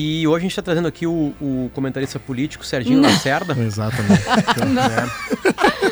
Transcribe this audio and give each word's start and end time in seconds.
E 0.00 0.28
hoje 0.28 0.36
a 0.36 0.42
gente 0.42 0.52
está 0.52 0.62
trazendo 0.62 0.86
aqui 0.86 1.08
o, 1.08 1.34
o 1.40 1.72
comentarista 1.74 2.20
político 2.20 2.64
Serginho 2.64 3.02
Lacerda. 3.02 3.52
Exatamente. 3.58 4.22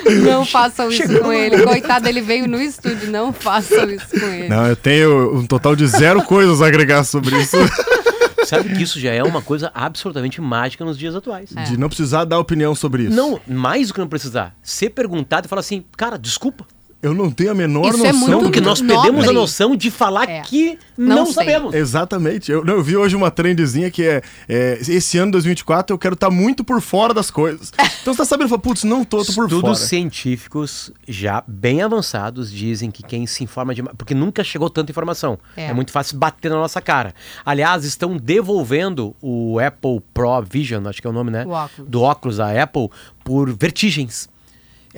Não 0.22 0.46
façam 0.46 0.88
isso 0.88 1.02
Chegou 1.02 1.22
com 1.22 1.32
ele. 1.32 1.60
Coitado, 1.64 2.08
ele 2.08 2.21
veio 2.21 2.47
no 2.47 2.61
estúdio. 2.63 3.11
Não 3.11 3.33
façam 3.33 3.91
isso 3.91 4.08
com 4.11 4.27
ele. 4.27 4.49
Não, 4.49 4.65
eu 4.65 4.77
tenho 4.77 5.37
um 5.37 5.45
total 5.45 5.75
de 5.75 5.84
zero 5.89 6.23
coisas 6.23 6.63
a 6.63 6.69
agregar 6.69 7.03
sobre 7.03 7.37
isso. 7.37 7.57
Sabe 8.46 8.77
que 8.77 8.82
isso 8.84 9.00
já 9.00 9.12
é 9.12 9.25
uma 9.25 9.43
coisa 9.43 9.73
absolutamente 9.75 10.41
mágica 10.41 10.84
nos 10.84 10.96
dias 10.96 11.16
atuais. 11.16 11.50
É. 11.57 11.64
De 11.64 11.77
não 11.77 11.88
precisar 11.88 12.25
dar 12.25 12.38
opinião 12.38 12.77
sobre 12.77 13.07
isso. 13.07 13.16
Não, 13.16 13.41
mais 13.45 13.88
do 13.88 13.95
que 13.95 13.98
não 13.98 14.07
precisar. 14.07 14.54
Ser 14.62 14.91
perguntado 14.91 15.46
e 15.46 15.48
falar 15.48 15.61
assim, 15.61 15.84
cara, 15.96 16.16
desculpa. 16.16 16.64
Eu 17.07 17.14
não 17.14 17.30
tenho 17.30 17.50
a 17.50 17.54
menor 17.54 17.88
Isso 17.95 18.04
é 18.04 18.12
noção. 18.12 18.18
muito 18.20 18.32
do 18.39 18.43
Porque 18.45 18.61
que- 18.61 18.66
nós 18.66 18.80
Nobre. 18.80 18.96
perdemos 18.96 19.29
a 19.29 19.32
noção 19.32 19.77
de 19.77 19.91
falar 19.91 20.29
É. 20.29 20.41
que 20.43 20.79
Não 20.96 21.16
não, 21.16 21.27
sabemos. 21.27 21.75
Exatamente. 21.75 22.50
Eu, 22.50 22.64
não, 22.64 22.75
eu 22.75 22.82
vi 22.82 22.96
hoje 22.96 23.14
uma 23.14 23.30
trendzinha 23.30 23.90
que 23.90 24.02
é, 24.02 24.22
é, 24.48 24.79
esse 24.80 25.18
ano 25.18 25.32
2024 25.32 25.94
eu 25.94 25.99
quero 25.99 26.14
estar 26.14 26.30
muito 26.30 26.64
por 26.64 26.80
fora 26.80 27.13
das 27.14 27.30
coisas. 27.30 27.72
Então 28.03 28.13
você 28.14 28.18
tá 28.18 28.25
sabendo, 28.25 28.49
fala, 28.49 28.61
putz, 28.61 28.85
não 28.85 29.04
tô, 29.04 29.18
tô 29.18 29.32
por 29.32 29.44
Estudos 29.44 29.61
fora. 29.61 29.75
científicos 29.75 30.90
já 31.07 31.43
bem 31.46 31.82
avançados 31.82 32.51
dizem 32.51 32.91
que 32.91 33.03
quem 33.03 33.27
se 33.27 33.45
informa 33.45 33.75
demais. 33.75 33.95
Porque 33.97 34.15
nunca 34.15 34.43
chegou 34.43 34.69
tanta 34.71 34.91
informação. 34.91 35.38
É. 35.57 35.66
É. 35.66 35.73
muito 35.75 35.93
fácil 35.93 36.16
bater 36.19 36.51
na 36.51 36.57
nossa 36.57 36.80
cara. 36.80 37.15
Aliás, 37.45 37.85
estão 37.85 38.16
devolvendo 38.16 39.15
o 39.21 39.59
Apple 39.59 40.01
Pro 40.15 40.43
Vision, 40.43 40.87
acho 40.87 41.01
que 41.01 41.07
é 41.07 41.11
o 41.11 41.13
nome, 41.13 41.30
né? 41.30 41.45
O 41.45 41.51
óculos. 41.51 41.91
Do 41.91 42.02
óculos 42.02 42.37
da 42.38 42.63
Apple, 42.63 42.88
por 43.25 43.52
vertigens. 43.55 44.29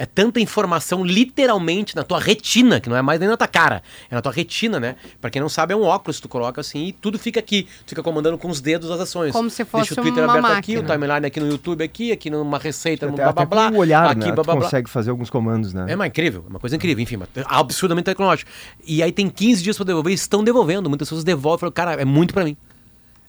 É 0.00 0.06
tanta 0.06 0.38
informação 0.38 1.04
literalmente 1.04 1.96
na 1.96 2.04
tua 2.04 2.20
retina, 2.20 2.78
que 2.78 2.88
não 2.88 2.96
é 2.96 3.02
mais 3.02 3.18
nem 3.18 3.28
na 3.28 3.36
tua 3.36 3.48
cara, 3.48 3.82
é 4.08 4.14
na 4.14 4.22
tua 4.22 4.30
retina, 4.30 4.78
né? 4.78 4.94
Pra 5.20 5.28
quem 5.28 5.42
não 5.42 5.48
sabe, 5.48 5.74
é 5.74 5.76
um 5.76 5.82
óculos 5.82 6.16
que 6.18 6.22
tu 6.22 6.28
coloca 6.28 6.60
assim 6.60 6.86
e 6.86 6.92
tudo 6.92 7.18
fica 7.18 7.40
aqui. 7.40 7.64
Tu 7.84 7.90
fica 7.90 8.02
comandando 8.02 8.38
com 8.38 8.48
os 8.48 8.60
dedos 8.60 8.90
as 8.92 9.00
ações. 9.00 9.32
Como 9.32 9.50
se 9.50 9.64
fosse 9.64 9.88
Deixa 9.88 10.00
o 10.00 10.04
Twitter 10.04 10.22
uma 10.22 10.34
aberto 10.38 10.56
aqui, 10.56 10.72
o 10.76 10.82
máquina. 10.82 10.94
timeline 10.94 11.26
aqui 11.26 11.40
no 11.40 11.48
YouTube 11.48 11.82
aqui, 11.82 12.12
aqui 12.12 12.30
numa 12.30 12.58
receita, 12.58 13.06
no 13.06 13.14
Até, 13.14 13.22
blá 13.22 13.30
até 13.32 13.44
blá 13.46 13.62
blá. 13.62 13.70
com 13.72 13.76
o 13.76 13.80
olhar, 13.80 14.04
aqui, 14.10 14.20
né? 14.20 14.26
blá, 14.32 14.36
Tu 14.36 14.46
blá, 14.46 14.54
blá. 14.54 14.64
consegue 14.64 14.88
fazer 14.88 15.10
alguns 15.10 15.28
comandos, 15.30 15.74
né? 15.74 15.86
É 15.88 15.94
uma 15.96 16.06
incrível, 16.06 16.44
uma 16.48 16.60
coisa 16.60 16.76
incrível, 16.76 17.02
enfim, 17.02 17.16
mas 17.16 17.28
absurdamente 17.46 18.04
tecnológico. 18.04 18.48
E 18.86 19.02
aí 19.02 19.10
tem 19.10 19.28
15 19.28 19.62
dias 19.64 19.76
pra 19.76 19.84
devolver, 19.84 20.12
e 20.12 20.14
estão 20.14 20.44
devolvendo. 20.44 20.88
Muitas 20.88 21.08
pessoas 21.08 21.24
devolvem, 21.24 21.58
falam, 21.58 21.72
cara, 21.72 21.94
é 21.94 22.04
muito 22.04 22.32
pra 22.32 22.44
mim. 22.44 22.56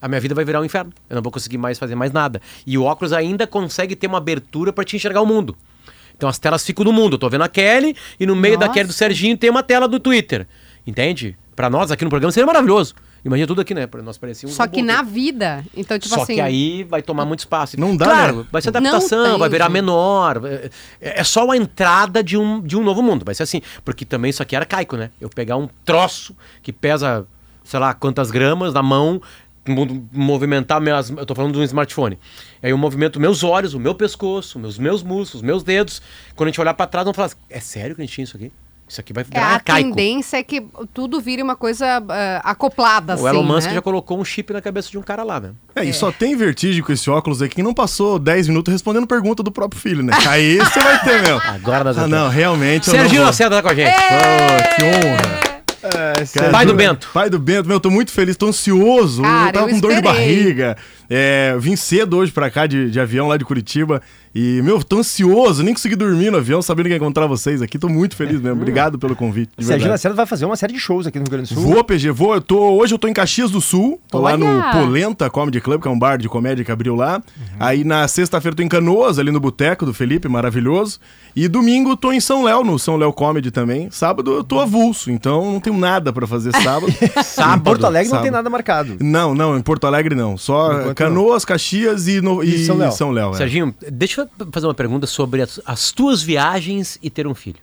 A 0.00 0.06
minha 0.08 0.20
vida 0.20 0.34
vai 0.34 0.44
virar 0.44 0.60
um 0.60 0.64
inferno. 0.64 0.92
Eu 1.10 1.16
não 1.16 1.22
vou 1.22 1.32
conseguir 1.32 1.58
mais 1.58 1.78
fazer 1.78 1.94
mais 1.96 2.12
nada. 2.12 2.40
E 2.66 2.78
o 2.78 2.84
óculos 2.84 3.12
ainda 3.12 3.46
consegue 3.46 3.94
ter 3.96 4.06
uma 4.06 4.18
abertura 4.18 4.72
pra 4.72 4.84
te 4.84 4.94
enxergar 4.96 5.20
o 5.20 5.26
mundo. 5.26 5.56
Então 6.20 6.28
as 6.28 6.38
telas 6.38 6.62
ficam 6.66 6.84
no 6.84 6.92
mundo. 6.92 7.14
Eu 7.14 7.18
tô 7.18 7.30
vendo 7.30 7.44
a 7.44 7.48
Kelly 7.48 7.96
e 8.18 8.26
no 8.26 8.36
meio 8.36 8.58
da 8.58 8.66
Nossa. 8.66 8.74
Kelly 8.74 8.88
do 8.88 8.92
Serginho 8.92 9.38
tem 9.38 9.48
uma 9.48 9.62
tela 9.62 9.88
do 9.88 9.98
Twitter. 9.98 10.46
Entende? 10.86 11.34
Pra 11.56 11.70
nós 11.70 11.90
aqui 11.90 12.04
no 12.04 12.10
programa 12.10 12.30
seria 12.30 12.46
maravilhoso. 12.46 12.94
Imagina 13.24 13.46
tudo 13.46 13.62
aqui, 13.62 13.72
né? 13.72 13.86
Pra 13.86 14.02
nós 14.02 14.18
parecia 14.18 14.46
um 14.46 14.52
Só 14.52 14.66
que 14.66 14.82
na 14.82 15.00
vida. 15.00 15.64
Então, 15.74 15.98
tipo 15.98 16.14
Só 16.14 16.22
assim. 16.22 16.34
que 16.34 16.40
aí 16.42 16.84
vai 16.84 17.00
tomar 17.00 17.24
muito 17.24 17.38
espaço. 17.38 17.80
Não 17.80 17.96
dá, 17.96 18.04
claro, 18.04 18.36
né? 18.36 18.46
vai 18.52 18.60
ser 18.60 18.68
adaptação, 18.68 19.38
vai 19.38 19.48
virar 19.48 19.70
menor. 19.70 20.42
É, 20.44 20.70
é 21.00 21.24
só 21.24 21.50
a 21.50 21.56
entrada 21.56 22.22
de 22.22 22.36
um, 22.36 22.60
de 22.60 22.76
um 22.76 22.84
novo 22.84 23.02
mundo. 23.02 23.24
Vai 23.24 23.34
ser 23.34 23.44
assim. 23.44 23.62
Porque 23.82 24.04
também 24.04 24.28
isso 24.28 24.42
aqui 24.42 24.54
era 24.54 24.66
caico, 24.66 24.96
né? 24.96 25.10
Eu 25.18 25.30
pegar 25.30 25.56
um 25.56 25.70
troço 25.86 26.36
que 26.62 26.70
pesa, 26.70 27.26
sei 27.64 27.80
lá, 27.80 27.94
quantas 27.94 28.30
gramas 28.30 28.74
na 28.74 28.82
mão, 28.82 29.22
movimentar 30.12 30.80
minhas. 30.80 31.10
Eu 31.10 31.26
tô 31.26 31.34
falando 31.34 31.52
de 31.54 31.58
um 31.58 31.62
smartphone. 31.64 32.18
Aí 32.62 32.70
eu 32.70 32.78
movimento 32.78 33.20
meus 33.20 33.42
olhos, 33.42 33.74
o 33.74 33.80
meu 33.80 33.94
pescoço, 33.94 34.58
meus, 34.58 34.78
meus 34.78 35.02
músculos, 35.02 35.42
meus 35.42 35.62
dedos. 35.62 36.02
Quando 36.34 36.48
a 36.48 36.50
gente 36.50 36.60
olhar 36.60 36.74
pra 36.74 36.86
trás, 36.86 37.04
vamos 37.04 37.16
falar: 37.16 37.30
é 37.48 37.60
sério 37.60 37.94
que 37.94 38.02
a 38.02 38.04
gente 38.04 38.14
tinha 38.14 38.24
isso 38.24 38.36
aqui? 38.36 38.52
Isso 38.88 39.00
aqui 39.00 39.12
vai 39.12 39.22
É, 39.22 39.24
virar 39.24 39.46
a 39.46 39.54
arcaico. 39.54 39.88
tendência 39.90 40.36
é 40.36 40.42
que 40.42 40.66
tudo 40.92 41.20
vire 41.20 41.40
uma 41.40 41.54
coisa 41.54 42.02
ah, 42.08 42.40
acoplada, 42.42 43.12
assim. 43.14 43.22
O 43.22 43.28
Elon 43.28 43.44
Musk 43.44 43.68
né? 43.68 43.74
já 43.74 43.80
colocou 43.80 44.18
um 44.18 44.24
chip 44.24 44.52
na 44.52 44.60
cabeça 44.60 44.90
de 44.90 44.98
um 44.98 45.02
cara 45.02 45.22
lá, 45.22 45.38
né? 45.38 45.52
É, 45.76 45.84
e 45.84 45.92
só 45.92 46.10
tem 46.10 46.34
vertigem 46.34 46.82
com 46.82 46.90
esse 46.90 47.08
óculos 47.08 47.40
aqui 47.40 47.54
que 47.54 47.62
não 47.62 47.72
passou 47.72 48.18
10 48.18 48.48
minutos 48.48 48.72
respondendo 48.72 49.06
pergunta 49.06 49.44
do 49.44 49.52
próprio 49.52 49.80
filho, 49.80 50.02
né? 50.02 50.12
Aí 50.26 50.56
você 50.58 50.80
vai 50.80 51.00
ter 51.04 51.22
mesmo. 51.22 51.40
Agora 51.46 51.84
nós 51.84 51.98
Ah, 51.98 52.08
não, 52.08 52.28
realmente. 52.28 52.90
Serginho 52.90 53.20
não. 53.20 53.26
Lacerda 53.28 53.54
tá 53.56 53.62
com 53.62 53.68
a 53.68 53.74
gente. 53.76 53.94
Oh, 53.94 54.74
que 54.74 54.82
honra. 54.82 55.49
É, 55.82 56.24
Cara, 56.26 56.50
Pai 56.50 56.66
do 56.66 56.74
Bento. 56.74 57.08
Pai 57.12 57.30
do 57.30 57.38
Bento, 57.38 57.66
meu, 57.66 57.76
eu 57.76 57.80
tô 57.80 57.90
muito 57.90 58.12
feliz, 58.12 58.36
tô 58.36 58.48
ansioso. 58.48 59.22
Cara, 59.22 59.48
eu 59.48 59.52
tava 59.52 59.66
eu 59.66 59.74
com 59.74 59.80
dor 59.80 59.94
de 59.94 60.02
barriga. 60.02 60.76
É, 61.08 61.56
vim 61.58 61.74
cedo 61.74 62.18
hoje 62.18 62.30
pra 62.30 62.50
cá 62.50 62.66
de, 62.66 62.90
de 62.90 63.00
avião 63.00 63.28
lá 63.28 63.36
de 63.36 63.44
Curitiba. 63.44 64.02
E, 64.34 64.60
meu, 64.62 64.82
tô 64.84 64.98
ansioso, 64.98 65.62
nem 65.62 65.74
consegui 65.74 65.96
dormir 65.96 66.30
no 66.30 66.38
avião, 66.38 66.62
sabendo 66.62 66.86
que 66.86 66.92
ia 66.92 66.96
encontrar 66.96 67.26
vocês 67.26 67.60
aqui. 67.60 67.78
Tô 67.78 67.88
muito 67.88 68.14
feliz 68.14 68.40
mesmo. 68.40 68.60
Obrigado 68.60 68.98
pelo 68.98 69.16
convite. 69.16 69.50
verdade. 69.58 69.88
Lacerda 69.88 70.16
vai 70.16 70.26
fazer 70.26 70.44
uma 70.44 70.54
série 70.54 70.72
de 70.72 70.78
shows 70.78 71.06
aqui 71.06 71.18
no 71.18 71.24
Rio 71.24 71.30
Grande 71.32 71.52
do 71.52 71.60
Sul. 71.60 71.72
Vou, 71.72 71.82
PG, 71.82 72.10
vou. 72.12 72.34
Eu 72.34 72.40
tô, 72.40 72.58
hoje 72.78 72.94
eu 72.94 72.98
tô 72.98 73.08
em 73.08 73.12
Caxias 73.12 73.50
do 73.50 73.60
Sul. 73.60 74.00
Tô 74.08 74.20
lá 74.20 74.36
no 74.36 74.46
Olha! 74.46 74.70
Polenta 74.72 75.28
Comedy 75.28 75.60
Club, 75.60 75.82
que 75.82 75.88
é 75.88 75.90
um 75.90 75.98
bar 75.98 76.16
de 76.16 76.28
comédia 76.28 76.64
que 76.64 76.70
abriu 76.70 76.94
lá. 76.94 77.20
Aí 77.58 77.82
na 77.82 78.06
sexta-feira 78.06 78.52
eu 78.52 78.56
tô 78.56 78.62
em 78.62 78.68
Canoas, 78.68 79.18
ali 79.18 79.32
no 79.32 79.40
Boteco 79.40 79.84
do 79.84 79.92
Felipe, 79.92 80.28
maravilhoso. 80.28 81.00
E 81.34 81.48
domingo 81.48 81.90
eu 81.90 81.96
tô 81.96 82.12
em 82.12 82.20
São 82.20 82.44
Léo, 82.44 82.62
no 82.64 82.78
São 82.78 82.96
Léo 82.96 83.12
Comedy 83.12 83.50
também. 83.50 83.88
Sábado 83.90 84.32
eu 84.32 84.44
tô 84.44 84.60
avulso, 84.60 85.10
então 85.10 85.50
não 85.52 85.60
tenho 85.60 85.76
nada 85.76 86.12
pra 86.12 86.26
fazer 86.26 86.52
sábado. 86.52 86.92
Em 87.56 87.58
Porto 87.60 87.84
Alegre 87.84 88.10
não 88.10 88.18
tem 88.18 88.26
sábado. 88.26 88.32
nada 88.32 88.50
marcado. 88.50 88.96
Não, 89.00 89.34
não, 89.34 89.56
em 89.56 89.62
Porto 89.62 89.86
Alegre 89.86 90.14
não. 90.14 90.36
Só 90.36 90.72
Enquanto 90.72 90.96
Canoas, 90.96 91.44
Caxias 91.44 92.06
e, 92.08 92.20
no, 92.20 92.42
e, 92.44 92.54
E 92.56 92.66
São 92.66 92.76
Léo. 92.76 92.92
São 92.92 93.10
Léo. 93.10 93.30
é. 93.32 93.36
Serginho, 93.36 93.74
deixa 93.90 94.19
eu 94.19 94.19
fazer 94.52 94.66
uma 94.66 94.74
pergunta 94.74 95.06
sobre 95.06 95.42
as, 95.42 95.60
as 95.64 95.92
tuas 95.92 96.22
viagens 96.22 96.98
e 97.02 97.10
ter 97.10 97.26
um 97.26 97.34
filho. 97.34 97.58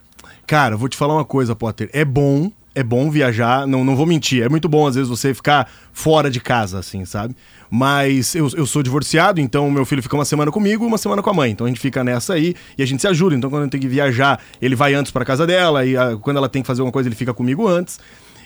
Cara, 0.46 0.78
vou 0.78 0.88
te 0.88 0.96
falar 0.96 1.14
uma 1.14 1.26
coisa, 1.26 1.56
Potter. 1.56 1.90
É 1.92 2.06
bom, 2.06 2.52
é 2.74 2.84
bom 2.84 3.10
viajar, 3.12 3.68
não, 3.68 3.84
não 3.84 3.96
vou 3.96 4.06
mentir. 4.06 4.44
É 4.44 4.50
muito 4.50 4.70
bom, 4.70 4.88
às 4.88 4.96
vezes, 4.96 5.10
você 5.10 5.34
ficar 5.34 5.70
fora 5.92 6.30
de 6.30 6.40
casa, 6.40 6.80
assim, 6.80 7.04
sabe? 7.06 7.36
Mas 7.70 8.34
eu, 8.34 8.50
eu 8.56 8.66
sou 8.66 8.82
divorciado, 8.82 9.42
então 9.42 9.70
meu 9.70 9.86
filho 9.86 10.02
fica 10.02 10.16
uma 10.16 10.24
semana 10.24 10.52
comigo 10.52 10.86
e 10.86 10.88
uma 10.88 10.98
semana 10.98 11.22
com 11.22 11.30
a 11.30 11.34
mãe. 11.34 11.52
Então 11.52 11.66
a 11.66 11.70
gente 11.70 11.82
fica 11.82 12.04
nessa 12.04 12.34
aí 12.34 12.56
e 12.78 12.84
a 12.84 12.86
gente 12.86 13.02
se 13.02 13.08
ajuda. 13.08 13.36
Então 13.36 13.50
quando 13.50 13.64
eu 13.64 13.70
tenho 13.70 13.82
que 13.82 13.90
viajar, 13.90 14.40
ele 14.62 14.76
vai 14.76 14.94
antes 14.94 15.12
pra 15.12 15.26
casa 15.26 15.46
dela 15.46 15.86
e 15.86 15.98
ah, 15.98 16.18
quando 16.22 16.38
ela 16.38 16.48
tem 16.48 16.62
que 16.62 16.68
fazer 16.68 16.82
alguma 16.82 16.94
coisa, 16.94 17.10
ele 17.10 17.16
fica 17.16 17.34
comigo 17.34 17.68
antes. 17.68 18.00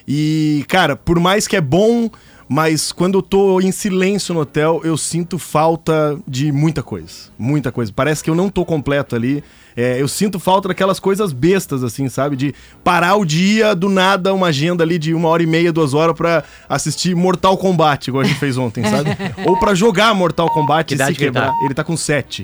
E, 0.08 0.66
cara, 0.68 0.96
por 0.96 1.20
mais 1.20 1.48
que 1.48 1.56
é 1.56 1.62
bom, 1.62 2.10
mas 2.54 2.92
quando 2.92 3.20
eu 3.20 3.22
tô 3.22 3.62
em 3.62 3.72
silêncio 3.72 4.34
no 4.34 4.42
hotel, 4.42 4.82
eu 4.84 4.98
sinto 4.98 5.40
falta 5.40 6.20
de 6.28 6.52
muita 6.52 6.84
coisa. 6.84 7.30
Muita 7.40 7.72
coisa. 7.72 7.94
Parece 7.96 8.22
que 8.22 8.30
eu 8.30 8.36
não 8.36 8.50
tô 8.50 8.66
completo 8.66 9.16
ali. 9.16 9.42
É, 9.74 10.02
eu 10.02 10.08
sinto 10.10 10.38
falta 10.38 10.68
daquelas 10.68 11.00
coisas 11.00 11.32
bestas, 11.32 11.82
assim, 11.82 12.10
sabe? 12.10 12.36
De 12.36 12.54
parar 12.84 13.16
o 13.16 13.24
dia, 13.24 13.74
do 13.74 13.88
nada, 13.88 14.34
uma 14.34 14.48
agenda 14.48 14.84
ali 14.84 15.00
de 15.00 15.14
uma 15.14 15.30
hora 15.30 15.42
e 15.42 15.48
meia, 15.48 15.72
duas 15.72 15.94
horas 15.94 16.14
pra 16.14 16.44
assistir 16.68 17.16
Mortal 17.16 17.58
Kombat, 17.58 18.10
igual 18.10 18.26
a 18.26 18.28
gente 18.28 18.38
fez 18.38 18.58
ontem, 18.58 18.84
sabe? 18.84 19.12
Ou 19.48 19.58
pra 19.58 19.74
jogar 19.74 20.14
Mortal 20.14 20.50
Kombat 20.50 20.90
Que 20.90 20.96
e 20.96 20.98
se 20.98 21.04
idade 21.04 21.18
que 21.18 21.24
ele 21.24 21.32
quebrar. 21.32 21.52
tá? 21.52 21.56
Ele 21.64 21.74
tá 21.74 21.86
com 21.86 21.96
sete. 21.96 22.44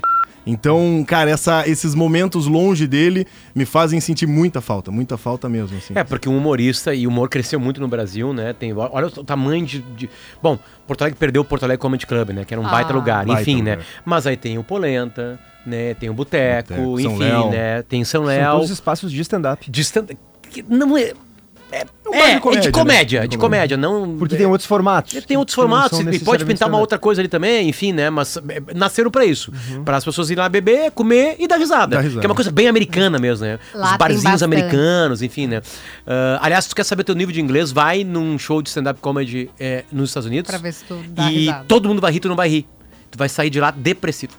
Então, 0.50 1.04
cara, 1.06 1.30
essa, 1.30 1.68
esses 1.68 1.94
momentos 1.94 2.48
longe 2.48 2.88
dele 2.88 3.28
me 3.54 3.66
fazem 3.66 4.00
sentir 4.00 4.26
muita 4.26 4.62
falta, 4.62 4.90
muita 4.90 5.18
falta 5.18 5.50
mesmo, 5.50 5.78
assim. 5.78 5.94
É, 5.96 6.04
porque 6.04 6.30
um 6.30 6.38
humorista, 6.38 6.94
e 6.96 7.06
o 7.06 7.10
humor 7.10 7.28
cresceu 7.30 7.60
muito 7.60 7.82
no 7.82 7.88
Brasil, 7.88 8.32
né? 8.34 8.54
Tem, 8.54 8.74
olha 8.74 9.08
o 9.08 9.24
tamanho 9.24 9.66
de, 9.66 9.80
de- 9.82 10.10
Bom, 10.42 10.58
Porto 10.88 11.02
Alegre 11.02 11.20
perdeu 11.20 11.42
o 11.42 11.46
Porto 11.46 11.64
Alegre 11.64 11.82
Comedy 11.82 12.08
Club, 12.08 12.30
né? 12.30 12.46
Que 12.46 12.54
era 12.54 12.62
um 12.62 12.66
Ah. 12.66 12.70
baita 12.72 12.94
lugar, 12.94 13.26
Baita 13.26 13.42
enfim, 13.42 13.58
lugar. 13.58 13.78
né? 13.78 13.84
Mas 14.06 14.26
aí 14.26 14.38
tem 14.38 14.58
o 14.58 14.64
Polenta, 14.64 15.38
né? 15.66 15.94
Tem 15.96 16.10
o 16.10 16.14
Boteco, 16.14 16.74
São 16.74 17.00
enfim, 17.00 17.18
Léo. 17.18 17.50
né? 17.50 17.82
Tem 17.84 18.04
São 18.06 18.22
São 18.22 18.28
Léo. 18.28 18.52
todos 18.54 18.70
espaços 18.70 19.12
de 19.12 19.22
stand-up. 19.22 19.70
Distante. 19.70 20.18
que 20.50 20.64
Não 20.64 20.98
é. 20.98 21.12
É, 21.72 21.86
um 22.08 22.14
é, 22.14 22.20
bar 22.20 22.28
de 22.28 22.28
é 22.30 22.40
comédia, 22.40 22.62
de 22.62 22.68
né? 22.68 22.72
comédia, 22.72 23.28
de 23.28 23.38
comédia, 23.38 23.78
não. 23.78 24.18
Porque 24.18 24.36
é, 24.36 24.38
tem 24.38 24.48
outros 24.48 24.66
formatos. 24.66 25.24
Tem 25.26 25.36
outros 25.36 25.54
formatos, 25.54 26.00
e 26.00 26.20
pode 26.20 26.46
pintar 26.46 26.70
uma 26.70 26.78
outra 26.78 26.98
coisa 26.98 27.22
ali 27.22 27.28
também, 27.28 27.68
enfim, 27.68 27.92
né? 27.92 28.10
Mas 28.10 28.38
é, 28.38 28.74
nasceram 28.74 29.12
pra 29.12 29.26
isso. 29.26 29.52
Uhum. 29.70 29.84
Para 29.84 29.98
as 29.98 30.06
pessoas 30.06 30.30
irem 30.30 30.42
lá 30.42 30.48
beber, 30.48 30.92
comer 30.92 31.36
e 31.40 31.48
dar 31.48 31.58
risada. 31.58 32.00
Risada. 32.00 32.22
Que 32.22 32.26
é 32.26 32.30
uma 32.30 32.36
coisa 32.36 32.52
bem 32.52 32.68
americana 32.68 33.20
mesmo, 33.20 33.46
né? 33.46 33.60
Lá 33.74 33.92
Os 33.92 33.98
barzinhos 33.98 34.42
americanos, 34.42 35.22
enfim, 35.22 35.48
né? 35.48 35.62
Ah, 36.06 36.40
aliás, 36.42 36.64
se 36.66 36.70
tu 36.70 36.76
quer 36.76 36.86
saber 36.86 37.04
teu 37.04 37.16
nível 37.16 37.34
de 37.34 37.42
inglês, 37.42 37.72
vai 37.72 38.04
num 38.04 38.40
show 38.40 38.62
de 38.62 38.70
stand-up 38.70 39.02
comedy 39.02 39.50
é, 39.60 39.84
nos 39.92 40.10
Estados 40.10 40.28
Unidos. 40.28 40.50
Pra 40.50 40.60
ver 40.60 40.74
se 40.74 40.86
tu 40.86 40.96
dá 41.10 41.30
E 41.30 41.40
risada. 41.40 41.66
todo 41.68 41.90
mundo 41.90 42.02
vai 42.02 42.12
rir, 42.12 42.20
tu 42.22 42.30
não 42.30 42.36
vai 42.36 42.48
rir. 42.50 42.68
Tu 43.10 43.18
vai 43.18 43.30
sair 43.30 43.50
de 43.50 43.60
lá 43.60 43.72
depressivo. 43.72 44.34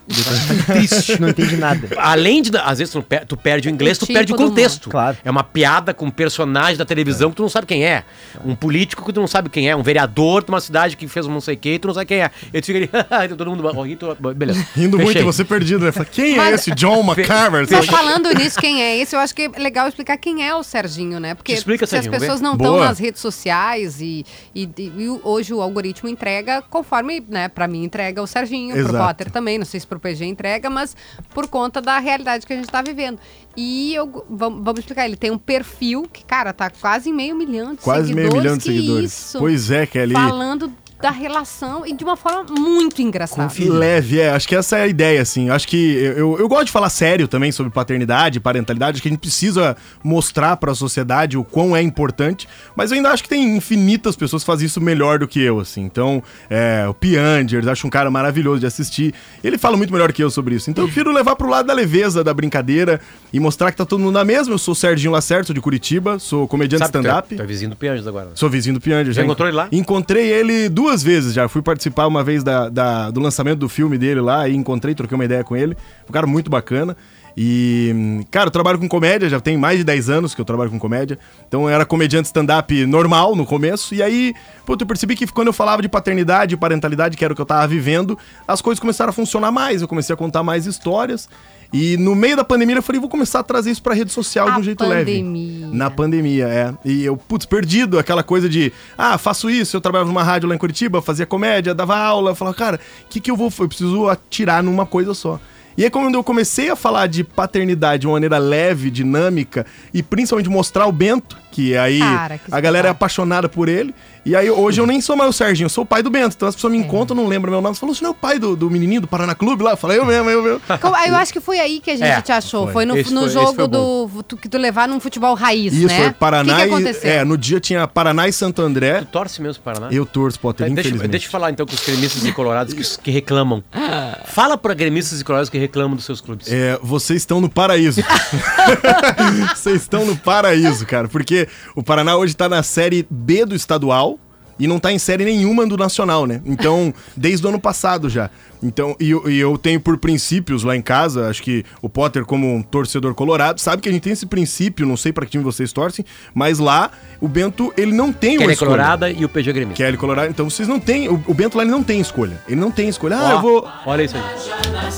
Triste. 0.66 1.20
Não 1.20 1.28
entende 1.28 1.56
nada. 1.56 1.88
Além 1.96 2.42
de, 2.42 2.56
às 2.58 2.78
vezes, 2.78 2.92
tu, 2.92 3.02
per- 3.02 3.24
tu 3.26 3.36
perde 3.36 3.68
o 3.68 3.70
inglês, 3.70 3.96
tu 3.98 4.06
tipo 4.06 4.12
perde 4.18 4.32
o 4.32 4.36
contexto. 4.36 4.90
Claro. 4.90 5.16
É 5.24 5.30
uma 5.30 5.42
piada 5.42 5.94
com 5.94 6.06
um 6.06 6.10
personagem 6.10 6.76
da 6.76 6.84
televisão 6.84 7.30
que 7.30 7.36
tu 7.36 7.42
não 7.42 7.48
sabe 7.48 7.66
quem 7.66 7.84
é. 7.84 8.04
Um 8.44 8.54
político 8.54 9.04
que 9.04 9.12
tu 9.12 9.20
não 9.20 9.26
sabe 9.26 9.48
quem 9.48 9.68
é. 9.68 9.74
Um 9.74 9.82
vereador 9.82 10.44
de 10.44 10.50
uma 10.50 10.60
cidade 10.60 10.96
que 10.96 11.08
fez 11.08 11.26
um 11.26 11.30
não 11.32 11.40
sei 11.40 11.54
o 11.54 11.58
que, 11.58 11.78
tu 11.78 11.88
não 11.88 11.94
sabe 11.94 12.06
quem 12.06 12.20
é. 12.22 12.30
E 12.52 12.60
tu 12.60 12.66
fica 12.66 13.06
ali, 13.10 13.28
todo 13.36 13.50
mundo 13.50 13.62
tu... 13.98 14.16
beleza. 14.34 14.66
Rindo 14.76 14.96
muito, 14.98 15.08
Fechei. 15.08 15.22
você 15.24 15.44
perdido, 15.44 15.84
né? 15.84 15.92
Fala, 15.92 16.04
quem 16.06 16.34
é 16.34 16.36
Mas- 16.36 16.54
esse 16.60 16.70
John 16.72 17.00
McCarver? 17.04 17.66
Só 17.68 17.82
falando 17.84 18.32
nisso, 18.34 18.58
quem 18.60 18.82
é 18.82 18.96
esse, 18.98 19.16
eu 19.16 19.20
acho 19.20 19.34
que 19.34 19.42
é 19.42 19.48
legal 19.58 19.88
explicar 19.88 20.16
quem 20.18 20.46
é 20.46 20.54
o 20.54 20.62
Serginho, 20.62 21.18
né? 21.18 21.34
Porque 21.34 21.52
explica, 21.52 21.86
se 21.86 21.90
Serginho, 21.90 22.14
as 22.14 22.20
pessoas 22.20 22.40
não 22.40 22.52
estão 22.52 22.78
nas 22.78 22.98
redes 22.98 23.20
sociais 23.20 24.00
e, 24.00 24.24
e- 24.54 24.68
e 24.76 25.08
hoje 25.24 25.54
o 25.54 25.60
algoritmo 25.62 26.08
entrega 26.08 26.62
conforme, 26.68 27.22
né, 27.28 27.48
pra 27.48 27.66
mim 27.66 27.82
entrega 27.84 28.22
o 28.22 28.26
Serginho, 28.26 28.57
pro 28.70 28.78
Exato. 28.80 28.98
Potter 28.98 29.30
também, 29.30 29.58
não 29.58 29.64
sei 29.64 29.78
se 29.80 29.86
pro 29.86 30.00
PG 30.00 30.24
entrega, 30.24 30.68
mas 30.68 30.96
por 31.32 31.46
conta 31.48 31.80
da 31.80 31.98
realidade 31.98 32.46
que 32.46 32.52
a 32.52 32.56
gente 32.56 32.68
tá 32.68 32.82
vivendo. 32.82 33.18
E 33.56 33.94
eu, 33.94 34.24
vamos, 34.28 34.62
vamos 34.64 34.80
explicar, 34.80 35.04
ele 35.06 35.16
tem 35.16 35.30
um 35.30 35.38
perfil 35.38 36.08
que, 36.12 36.24
cara, 36.24 36.52
tá 36.52 36.70
quase 36.70 37.12
meio 37.12 37.34
milhão 37.36 37.74
de 37.74 37.80
Quase 37.80 38.08
seguidores. 38.08 38.30
meio 38.32 38.42
milhão 38.42 38.56
de 38.56 38.64
que 38.64 38.70
seguidores. 38.76 39.12
Isso. 39.12 39.38
Pois 39.38 39.70
é, 39.70 39.86
Kelly. 39.86 40.12
Falando 40.14 40.72
da 41.00 41.10
relação 41.10 41.86
e 41.86 41.92
de 41.94 42.02
uma 42.02 42.16
forma 42.16 42.44
muito 42.58 43.00
engraçada. 43.00 43.52
Leve, 43.68 44.18
é. 44.20 44.30
Acho 44.30 44.48
que 44.48 44.56
essa 44.56 44.78
é 44.78 44.82
a 44.82 44.86
ideia, 44.88 45.22
assim. 45.22 45.48
Acho 45.48 45.68
que 45.68 45.94
eu, 45.94 46.12
eu, 46.12 46.38
eu 46.40 46.48
gosto 46.48 46.66
de 46.66 46.72
falar 46.72 46.90
sério 46.90 47.28
também 47.28 47.52
sobre 47.52 47.72
paternidade, 47.72 48.40
parentalidade. 48.40 48.96
Acho 48.96 49.02
que 49.02 49.08
a 49.08 49.12
gente 49.12 49.20
precisa 49.20 49.76
mostrar 50.02 50.56
pra 50.56 50.74
sociedade 50.74 51.38
o 51.38 51.44
quão 51.44 51.76
é 51.76 51.80
importante. 51.82 52.48
Mas 52.74 52.90
eu 52.90 52.96
ainda 52.96 53.10
acho 53.10 53.22
que 53.22 53.28
tem 53.28 53.56
infinitas 53.56 54.16
pessoas 54.16 54.42
que 54.42 54.46
fazem 54.46 54.66
isso 54.66 54.80
melhor 54.80 55.20
do 55.20 55.28
que 55.28 55.40
eu, 55.40 55.60
assim. 55.60 55.82
Então, 55.82 56.22
é, 56.50 56.84
o 56.88 56.94
Piangers, 56.94 57.66
acho 57.68 57.86
um 57.86 57.90
cara 57.90 58.10
maravilhoso 58.10 58.58
de 58.58 58.66
assistir. 58.66 59.14
Ele 59.44 59.56
fala 59.56 59.76
muito 59.76 59.92
melhor 59.92 60.12
que 60.12 60.22
eu 60.22 60.30
sobre 60.30 60.56
isso. 60.56 60.68
Então, 60.68 60.82
eu 60.82 60.88
prefiro 60.88 61.12
levar 61.12 61.36
pro 61.36 61.48
lado 61.48 61.66
da 61.66 61.74
leveza, 61.74 62.24
da 62.24 62.34
brincadeira 62.34 63.00
e 63.32 63.38
mostrar 63.38 63.70
que 63.70 63.76
tá 63.76 63.84
todo 63.84 64.00
mundo 64.00 64.14
na 64.14 64.24
mesma. 64.24 64.52
Eu 64.54 64.58
sou 64.58 64.72
o 64.72 64.74
Serginho 64.74 65.12
Lacerto, 65.12 65.54
de 65.54 65.60
Curitiba, 65.60 66.18
sou 66.18 66.48
comediante 66.48 66.80
tu 66.80 66.84
é- 66.84 66.86
stand-up. 66.86 67.36
Tu 67.36 67.40
é 67.42 67.46
vizinho 67.46 67.70
do 67.70 67.76
Pianges 67.76 68.06
agora. 68.06 68.30
Sou 68.34 68.50
vizinho 68.50 68.74
do 68.74 68.80
Piangers. 68.80 69.14
Já 69.14 69.22
encontrou 69.22 69.46
ele 69.48 69.56
lá? 69.56 69.68
Encontrei 69.70 70.26
ele 70.32 70.68
duas 70.68 70.87
vezes 71.02 71.32
já. 71.34 71.48
Fui 71.48 71.62
participar 71.62 72.06
uma 72.06 72.22
vez 72.24 72.42
da, 72.42 72.68
da- 72.68 73.10
do 73.10 73.20
lançamento 73.20 73.58
do 73.58 73.68
filme 73.68 73.96
dele 73.98 74.20
lá 74.20 74.48
e 74.48 74.54
encontrei, 74.56 74.94
troquei 74.94 75.14
uma 75.14 75.24
ideia 75.24 75.44
com 75.44 75.56
ele. 75.56 75.76
Um 76.08 76.12
cara 76.12 76.26
muito 76.26 76.50
bacana. 76.50 76.96
E, 77.40 78.24
cara, 78.32 78.48
eu 78.48 78.50
trabalho 78.50 78.80
com 78.80 78.88
comédia, 78.88 79.28
já 79.28 79.38
tem 79.38 79.56
mais 79.56 79.78
de 79.78 79.84
10 79.84 80.10
anos 80.10 80.34
que 80.34 80.40
eu 80.40 80.44
trabalho 80.44 80.70
com 80.70 80.78
comédia. 80.78 81.16
Então 81.46 81.62
eu 81.62 81.68
era 81.68 81.86
comediante 81.86 82.26
stand-up 82.26 82.84
normal 82.84 83.36
no 83.36 83.46
começo. 83.46 83.94
E 83.94 84.02
aí, 84.02 84.34
puta, 84.66 84.82
eu 84.82 84.88
percebi 84.88 85.14
que 85.14 85.24
quando 85.28 85.46
eu 85.46 85.52
falava 85.52 85.80
de 85.80 85.88
paternidade 85.88 86.54
e 86.54 86.58
parentalidade, 86.58 87.16
que 87.16 87.24
era 87.24 87.32
o 87.32 87.36
que 87.36 87.40
eu 87.40 87.46
tava 87.46 87.66
vivendo, 87.68 88.18
as 88.46 88.60
coisas 88.60 88.80
começaram 88.80 89.10
a 89.10 89.12
funcionar 89.12 89.52
mais. 89.52 89.82
Eu 89.82 89.86
comecei 89.88 90.12
a 90.12 90.16
contar 90.16 90.42
mais 90.42 90.66
histórias. 90.66 91.28
E 91.72 91.96
no 91.98 92.14
meio 92.16 92.34
da 92.34 92.42
pandemia 92.42 92.76
eu 92.76 92.82
falei, 92.82 92.98
vou 93.00 93.10
começar 93.10 93.38
a 93.40 93.42
trazer 93.44 93.70
isso 93.70 93.82
pra 93.82 93.94
rede 93.94 94.10
social 94.10 94.46
de 94.46 94.52
A 94.52 94.58
um 94.58 94.62
jeito 94.62 94.78
pandemia. 94.78 95.04
leve. 95.04 95.57
Na 95.72 95.90
pandemia, 95.90 96.46
é. 96.48 96.74
E 96.84 97.04
eu, 97.04 97.16
putz, 97.16 97.46
perdido, 97.46 97.98
aquela 97.98 98.22
coisa 98.22 98.48
de, 98.48 98.72
ah, 98.96 99.18
faço 99.18 99.50
isso, 99.50 99.76
eu 99.76 99.80
trabalhava 99.80 100.08
numa 100.08 100.22
rádio 100.22 100.48
lá 100.48 100.54
em 100.54 100.58
Curitiba, 100.58 101.02
fazia 101.02 101.26
comédia, 101.26 101.74
dava 101.74 101.96
aula, 101.96 102.30
eu 102.30 102.34
falava, 102.34 102.56
cara, 102.56 102.80
o 103.04 103.08
que 103.08 103.20
que 103.20 103.30
eu 103.30 103.36
vou, 103.36 103.52
eu 103.58 103.68
preciso 103.68 104.08
atirar 104.08 104.62
numa 104.62 104.86
coisa 104.86 105.14
só. 105.14 105.40
E 105.78 105.84
aí, 105.84 105.90
quando 105.90 106.12
eu 106.16 106.24
comecei 106.24 106.68
a 106.68 106.74
falar 106.74 107.06
de 107.06 107.22
paternidade 107.22 108.00
de 108.00 108.08
uma 108.08 108.14
maneira 108.14 108.36
leve, 108.36 108.90
dinâmica, 108.90 109.64
e 109.94 110.02
principalmente 110.02 110.50
mostrar 110.50 110.88
o 110.88 110.92
Bento, 110.92 111.38
que 111.52 111.76
aí 111.76 112.00
Cara, 112.00 112.38
que 112.38 112.52
a 112.52 112.60
galera 112.60 112.88
é 112.88 112.90
apaixonada 112.90 113.48
por 113.48 113.68
ele, 113.68 113.94
e 114.24 114.34
aí 114.36 114.50
hoje 114.50 114.80
eu 114.80 114.86
nem 114.86 115.00
sou 115.00 115.16
mais 115.16 115.30
o 115.30 115.32
Serginho, 115.32 115.66
eu 115.66 115.70
sou 115.70 115.84
o 115.84 115.86
pai 115.86 116.02
do 116.02 116.10
Bento. 116.10 116.34
Então 116.36 116.48
as 116.48 116.54
pessoas 116.54 116.72
me 116.72 116.78
encontram, 116.78 117.16
não 117.16 117.26
lembram 117.26 117.50
meu 117.52 117.60
nome, 117.60 117.74
você 117.74 117.80
falou, 117.80 117.94
você 117.94 118.02
não 118.02 118.10
é 118.10 118.12
o 118.12 118.14
pai 118.14 118.38
do, 118.38 118.54
do 118.56 118.70
menininho 118.70 119.00
do 119.00 119.06
Paraná 119.08 119.34
Clube 119.34 119.62
lá? 119.62 119.72
Eu 119.72 119.76
falei, 119.76 119.98
eu 119.98 120.04
mesmo, 120.04 120.28
eu 120.30 120.42
mesmo. 120.42 120.60
Eu 121.06 121.16
acho 121.16 121.32
que 121.32 121.40
foi 121.40 121.58
aí 121.60 121.80
que 121.80 121.90
a 121.90 121.96
gente 121.96 122.06
É, 122.08 122.20
te 122.20 122.32
achou. 122.32 122.64
Foi, 122.64 122.72
foi. 122.72 122.84
no, 122.86 122.94
no 122.96 123.04
foi- 123.04 123.28
jogo 123.30 123.54
foi 123.54 123.68
do 123.68 124.22
tu- 124.26 124.36
que 124.36 124.48
tu 124.48 124.58
levar 124.58 124.88
num 124.88 125.00
futebol 125.00 125.34
raiz, 125.34 125.72
Isso, 125.72 125.86
né? 125.86 126.02
foi 126.04 126.12
Paraná 126.12 126.52
O 126.54 126.56
que, 126.56 126.62
que 126.62 126.68
e- 126.68 126.72
aconteceu? 126.74 127.10
É, 127.10 127.24
no 127.24 127.36
dia 127.38 127.60
tinha 127.60 127.86
Paraná 127.86 128.28
e 128.28 128.32
Santo 128.32 128.62
André. 128.62 129.00
Tu 129.00 129.06
torce 129.06 129.40
mesmo 129.42 129.62
pro 129.62 129.72
Paraná? 129.74 129.92
Eu 129.92 130.04
torço, 130.06 130.38
Potter, 130.40 130.66
Deixa, 130.66 130.80
infelizmente. 130.80 131.10
deixa 131.10 131.26
eu 131.26 131.30
falar 131.30 131.50
então 131.50 131.66
com 131.66 131.74
os 131.74 131.80
gremistas 131.84 132.24
e 132.24 132.32
colorados 132.32 132.74
que, 132.74 133.02
que 133.02 133.10
reclamam. 133.10 133.62
Fala 134.26 134.56
pra 134.58 134.74
gremistas 134.74 135.20
e 135.20 135.24
colorados 135.24 135.48
que 135.50 135.58
reclamam 135.58 135.96
dos 135.96 136.04
seus 136.04 136.20
clubes. 136.20 136.50
É, 136.50 136.78
vocês 136.82 137.22
estão 137.22 137.40
no 137.40 137.48
paraíso. 137.48 138.00
vocês 139.54 139.82
estão 139.82 140.04
no 140.04 140.16
paraíso, 140.16 140.86
cara. 140.86 141.08
Porque 141.08 141.48
o 141.74 141.82
Paraná 141.82 142.16
hoje 142.16 142.34
tá 142.34 142.48
na 142.48 142.62
série 142.62 143.06
B 143.10 143.44
do 143.44 143.54
estadual 143.54 144.17
e 144.58 144.66
não 144.66 144.78
tá 144.78 144.92
em 144.92 144.98
série 144.98 145.24
nenhuma 145.24 145.66
do 145.66 145.76
nacional, 145.76 146.26
né? 146.26 146.40
Então, 146.44 146.92
desde 147.16 147.46
o 147.46 147.48
ano 147.48 147.60
passado 147.60 148.08
já. 148.08 148.30
Então, 148.62 148.96
e, 148.98 149.10
eu- 149.10 149.30
e 149.30 149.38
eu 149.38 149.56
tenho 149.56 149.80
por 149.80 149.96
princípios 149.98 150.62
lá 150.64 150.76
em 150.76 150.82
casa, 150.82 151.28
acho 151.28 151.42
que 151.42 151.64
o 151.80 151.88
Potter, 151.88 152.24
como 152.24 152.52
um 152.54 152.62
torcedor 152.62 153.14
colorado, 153.14 153.60
sabe 153.60 153.82
que 153.82 153.88
a 153.88 153.92
gente 153.92 154.02
tem 154.02 154.12
esse 154.12 154.26
princípio, 154.26 154.86
não 154.86 154.96
sei 154.96 155.12
pra 155.12 155.24
que 155.24 155.32
time 155.32 155.44
vocês 155.44 155.72
torcem, 155.72 156.04
mas 156.34 156.58
lá 156.58 156.90
o 157.20 157.28
Bento, 157.28 157.72
ele 157.76 157.92
não 157.92 158.12
tem 158.12 158.32
Kelly 158.32 158.44
uma 158.44 158.50
é 158.50 158.54
escolha. 158.54 158.70
colorada 158.70 159.10
e 159.10 159.24
o 159.24 159.28
PG 159.28 159.50
é 159.50 159.52
gremista. 159.52 159.82
Kelly 159.84 159.96
Colorado, 159.96 160.28
então 160.30 160.48
vocês 160.48 160.68
não 160.68 160.78
têm. 160.80 161.08
O, 161.08 161.22
o 161.26 161.34
Bento 161.34 161.56
lá 161.56 161.62
ele 161.64 161.70
não 161.72 161.82
tem 161.82 162.00
escolha. 162.00 162.40
Ele 162.48 162.60
não 162.60 162.70
tem 162.70 162.88
escolha. 162.88 163.16
Ah, 163.16 163.24
Ó, 163.24 163.32
eu 163.32 163.40
vou. 163.40 163.68
Olha 163.86 164.02
isso 164.02 164.16
aí. 164.16 164.22